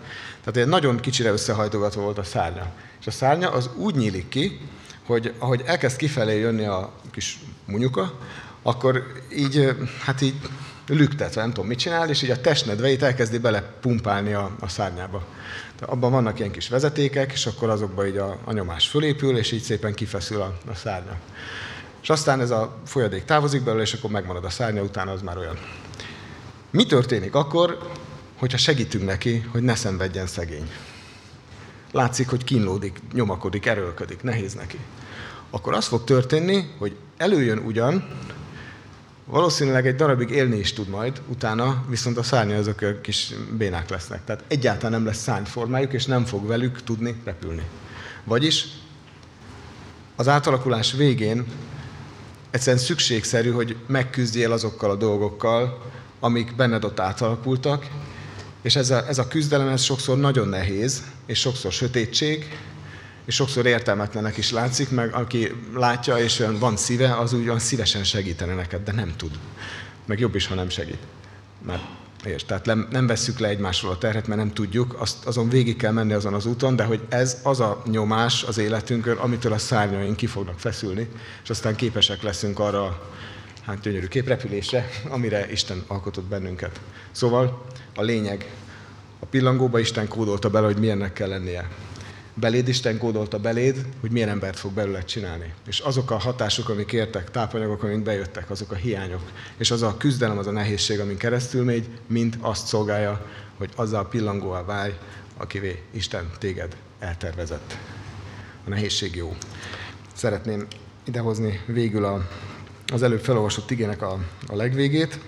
Tehát 0.51 0.67
egy 0.67 0.73
nagyon 0.73 0.97
kicsire 0.97 1.31
összehajtogatva 1.31 2.03
volt 2.03 2.19
a 2.19 2.23
szárnya. 2.23 2.67
És 3.01 3.07
a 3.07 3.11
szárnya 3.11 3.51
az 3.51 3.71
úgy 3.77 3.95
nyílik 3.95 4.29
ki, 4.29 4.61
hogy 5.07 5.35
ahogy 5.39 5.63
elkezd 5.67 5.97
kifelé 5.97 6.39
jönni 6.39 6.65
a 6.65 6.93
kis 7.11 7.39
munyuka, 7.65 8.19
akkor 8.63 9.03
így, 9.37 9.77
hát 10.05 10.21
így 10.21 10.35
lüktetve, 10.87 11.41
nem 11.41 11.53
tudom 11.53 11.69
mit 11.69 11.79
csinál, 11.79 12.09
és 12.09 12.23
így 12.23 12.31
a 12.31 12.41
testnedveit 12.41 13.03
elkezdi 13.03 13.39
belepumpálni 13.39 14.33
a, 14.33 14.51
a 14.61 14.69
szárnyába. 14.69 15.25
Tehát 15.79 15.95
abban 15.95 16.11
vannak 16.11 16.39
ilyen 16.39 16.51
kis 16.51 16.69
vezetékek, 16.69 17.33
és 17.33 17.47
akkor 17.47 17.69
azokban 17.69 18.07
így 18.07 18.17
a, 18.17 18.39
a 18.45 18.53
nyomás 18.53 18.89
fölépül, 18.89 19.37
és 19.37 19.53
így 19.53 19.63
szépen 19.63 19.95
kifeszül 19.95 20.41
a, 20.41 20.59
a 20.71 20.75
szárnya. 20.75 21.17
És 22.03 22.11
aztán 22.11 22.41
ez 22.41 22.51
a 22.51 22.77
folyadék 22.87 23.25
távozik 23.25 23.63
belőle, 23.63 23.83
és 23.83 23.93
akkor 23.93 24.11
megmarad 24.11 24.45
a 24.45 24.51
szárnya, 24.51 24.83
utána 24.83 25.13
az 25.13 25.23
már 25.23 25.39
olyan. 25.39 25.59
Mi 26.71 26.87
történik 26.87 27.35
akkor, 27.35 27.79
hogyha 28.39 28.59
segítünk 28.59 29.05
neki, 29.05 29.49
hogy 29.53 29.63
ne 29.63 29.75
szenvedjen 29.75 30.27
szegény? 30.27 30.71
Látszik, 31.93 32.29
hogy 32.29 32.45
kínlódik, 32.45 33.01
nyomakodik, 33.13 33.67
erőlködik, 33.67 34.23
nehéz 34.23 34.55
neki. 34.55 34.79
Akkor 35.51 35.75
az 35.75 35.87
fog 35.87 36.05
történni, 36.05 36.71
hogy 36.79 36.97
előjön 37.17 37.59
ugyan, 37.59 38.09
valószínűleg 39.25 39.87
egy 39.87 39.95
darabig 39.95 40.31
élni 40.31 40.57
is 40.57 40.73
tud 40.73 40.89
majd, 40.89 41.23
utána 41.29 41.85
viszont 41.89 42.17
a 42.17 42.23
szárnya 42.23 42.57
azok 42.57 42.81
a 42.81 43.01
kis 43.01 43.35
bénák 43.57 43.89
lesznek. 43.89 44.25
Tehát 44.25 44.45
egyáltalán 44.49 44.93
nem 44.93 45.07
lesz 45.07 45.23
szárnyformájuk, 45.23 45.93
és 45.93 46.05
nem 46.05 46.25
fog 46.25 46.47
velük 46.47 46.83
tudni 46.83 47.15
repülni. 47.25 47.63
Vagyis 48.25 48.67
az 50.17 50.29
átalakulás 50.29 50.93
végén 50.93 51.45
egyszerűen 52.51 52.83
szükségszerű, 52.83 53.51
hogy 53.51 53.77
megküzdjél 53.87 54.53
azokkal 54.53 54.91
a 54.91 54.97
dolgokkal, 54.97 55.83
amik 56.21 56.57
benned 56.57 56.85
ott 56.85 57.01
átalakultak, 57.01 57.87
és 58.63 58.77
ez 58.77 58.91
a, 58.91 59.09
ez 59.09 59.19
a 59.19 59.29
küzdelem 59.29 59.69
ez 59.69 59.83
sokszor 59.83 60.19
nagyon 60.19 60.49
nehéz, 60.49 61.03
és 61.27 61.39
sokszor 61.39 61.73
sötétség, 61.73 62.59
és 63.25 63.35
sokszor 63.35 63.67
értelmetlenek 63.67 64.37
is 64.37 64.51
látszik, 64.51 64.91
meg 64.91 65.15
aki 65.15 65.53
látja, 65.75 66.19
és 66.19 66.39
olyan 66.39 66.59
van 66.59 66.77
szíve, 66.77 67.17
az 67.17 67.33
úgy 67.33 67.45
olyan 67.45 67.59
szívesen 67.59 68.05
segítene 68.05 68.55
neked, 68.55 68.83
de 68.85 68.93
nem 68.93 69.17
tud. 69.17 69.39
Meg 70.07 70.19
jobb 70.19 70.35
is, 70.35 70.47
ha 70.47 70.55
nem 70.55 70.69
segít. 70.69 71.03
Mert 71.67 71.83
és 72.25 72.45
tehát 72.45 72.65
nem, 72.65 72.89
nem 72.91 73.07
vesszük 73.07 73.39
le 73.39 73.49
egymásról 73.49 73.93
a 73.93 73.99
terhet, 73.99 74.27
mert 74.27 74.41
nem 74.41 74.53
tudjuk, 74.53 75.01
azt, 75.01 75.27
azon 75.27 75.49
végig 75.49 75.77
kell 75.77 75.93
menni 75.93 76.13
azon 76.13 76.35
az 76.35 76.47
úton, 76.47 76.77
de 76.77 76.85
hogy 76.85 77.01
ez 77.09 77.41
az 77.43 77.61
a 77.61 77.83
nyomás 77.87 78.43
az 78.43 78.59
életünkön, 78.59 79.17
amitől 79.17 79.53
a 79.53 79.59
szárnyaink 79.59 80.17
ki 80.17 80.27
fognak 80.27 80.61
feszülni, 80.61 81.09
és 81.43 81.51
aztán 81.51 81.75
képesek 81.75 82.23
leszünk 82.23 82.59
arra 82.59 83.11
hát 83.69 83.81
gyönyörű 83.81 84.07
képrepülésre, 84.07 84.89
amire 85.09 85.51
Isten 85.51 85.85
alkotott 85.87 86.25
bennünket. 86.25 86.81
Szóval 87.11 87.65
a 87.95 88.03
lényeg, 88.03 88.51
a 89.19 89.27
pillangóba 89.27 89.79
Isten 89.79 90.09
kódolta 90.09 90.51
bele, 90.51 90.67
hogy 90.67 90.77
milyennek 90.77 91.13
kell 91.13 91.29
lennie. 91.29 91.69
Beléd 92.35 92.69
Isten 92.69 92.99
kódolta 92.99 93.39
beléd, 93.39 93.87
hogy 94.01 94.11
milyen 94.11 94.29
embert 94.29 94.59
fog 94.59 94.73
belőle 94.73 95.05
csinálni. 95.05 95.53
És 95.67 95.79
azok 95.79 96.11
a 96.11 96.17
hatások, 96.19 96.69
amik 96.69 96.93
értek, 96.93 97.31
tápanyagok, 97.31 97.83
amik 97.83 98.03
bejöttek, 98.03 98.51
azok 98.51 98.71
a 98.73 98.75
hiányok. 98.75 99.23
És 99.57 99.71
az 99.71 99.83
a 99.83 99.97
küzdelem, 99.97 100.39
az 100.39 100.47
a 100.47 100.51
nehézség, 100.51 101.01
amin 101.01 101.17
keresztül 101.17 101.65
megy, 101.65 101.89
mind 102.07 102.39
azt 102.41 102.67
szolgálja, 102.67 103.27
hogy 103.57 103.71
azzal 103.77 104.09
pillangóvá 104.09 104.65
válj, 104.65 104.93
akivé 105.37 105.83
Isten 105.91 106.31
téged 106.39 106.77
eltervezett. 106.99 107.77
A 108.65 108.69
nehézség 108.69 109.17
jó. 109.17 109.37
Szeretném 110.15 110.67
idehozni 111.05 111.61
végül 111.67 112.05
a, 112.05 112.29
az 112.93 113.03
előbb 113.03 113.25
felolvasott 113.25 113.71
igének 113.71 114.03
a, 114.03 114.19
a 114.47 114.57
legvégét, 114.57 115.19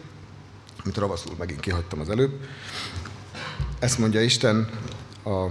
amit 0.84 0.96
ravaszul 0.96 1.34
megint 1.38 1.60
kihagytam 1.60 2.00
az 2.00 2.10
előbb. 2.10 2.32
Ezt 3.78 3.98
mondja 3.98 4.20
Isten 4.20 4.68
a 5.24 5.46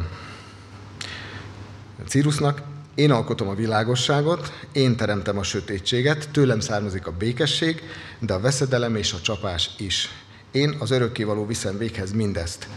Círusnak, 2.07 2.61
én 2.95 3.11
alkotom 3.11 3.47
a 3.47 3.55
világosságot, 3.55 4.53
én 4.71 4.95
teremtem 4.95 5.37
a 5.37 5.43
sötétséget, 5.43 6.29
tőlem 6.31 6.59
származik 6.59 7.07
a 7.07 7.11
békesség, 7.11 7.83
de 8.19 8.33
a 8.33 8.39
veszedelem 8.39 8.95
és 8.95 9.13
a 9.13 9.21
csapás 9.21 9.69
is. 9.77 10.09
Én 10.51 10.75
az 10.79 10.91
örökkévaló 10.91 11.45
viszem 11.45 11.77
véghez 11.77 12.11
mindezt. 12.11 12.67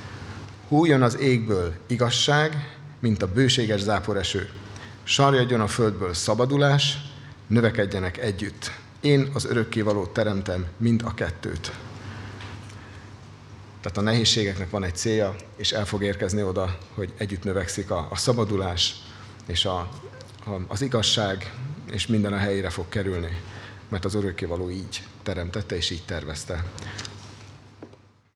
Hújjon 0.69 1.03
az 1.03 1.19
égből 1.19 1.75
igazság, 1.87 2.77
mint 3.01 3.23
a 3.23 3.33
bőséges 3.33 3.81
záporeső. 3.81 4.51
Sarjadjon 5.03 5.61
a 5.61 5.67
földből 5.67 6.15
szabadulás, 6.15 6.99
növekedjenek 7.47 8.19
együtt. 8.19 8.82
Én 9.03 9.31
az 9.35 9.45
örökkévalót 9.45 10.11
teremtem, 10.11 10.67
mind 10.77 11.03
a 11.05 11.15
kettőt. 11.15 11.73
Tehát 13.81 13.99
a 13.99 14.01
nehézségeknek 14.01 14.71
van 14.71 14.85
egy 14.85 14.95
célja, 14.95 15.35
és 15.57 15.73
el 15.73 15.87
fog 15.87 16.03
érkezni 16.03 16.43
oda, 16.43 16.79
hogy 16.95 17.13
együtt 17.17 17.45
növekszik 17.45 17.91
a, 17.91 18.09
a 18.11 18.17
szabadulás, 18.17 18.95
és 19.47 19.65
a, 19.65 19.79
a, 20.45 20.51
az 20.69 20.83
igazság, 20.83 21.55
és 21.91 22.07
minden 22.07 22.33
a 22.33 22.37
helyére 22.37 22.71
fog 22.71 22.89
kerülni, 22.89 23.41
mert 23.89 24.05
az 24.05 24.15
örökkévaló 24.15 24.71
így 24.71 25.03
teremtette, 25.23 25.77
és 25.77 25.91
így 25.91 26.05
tervezte. 26.05 26.65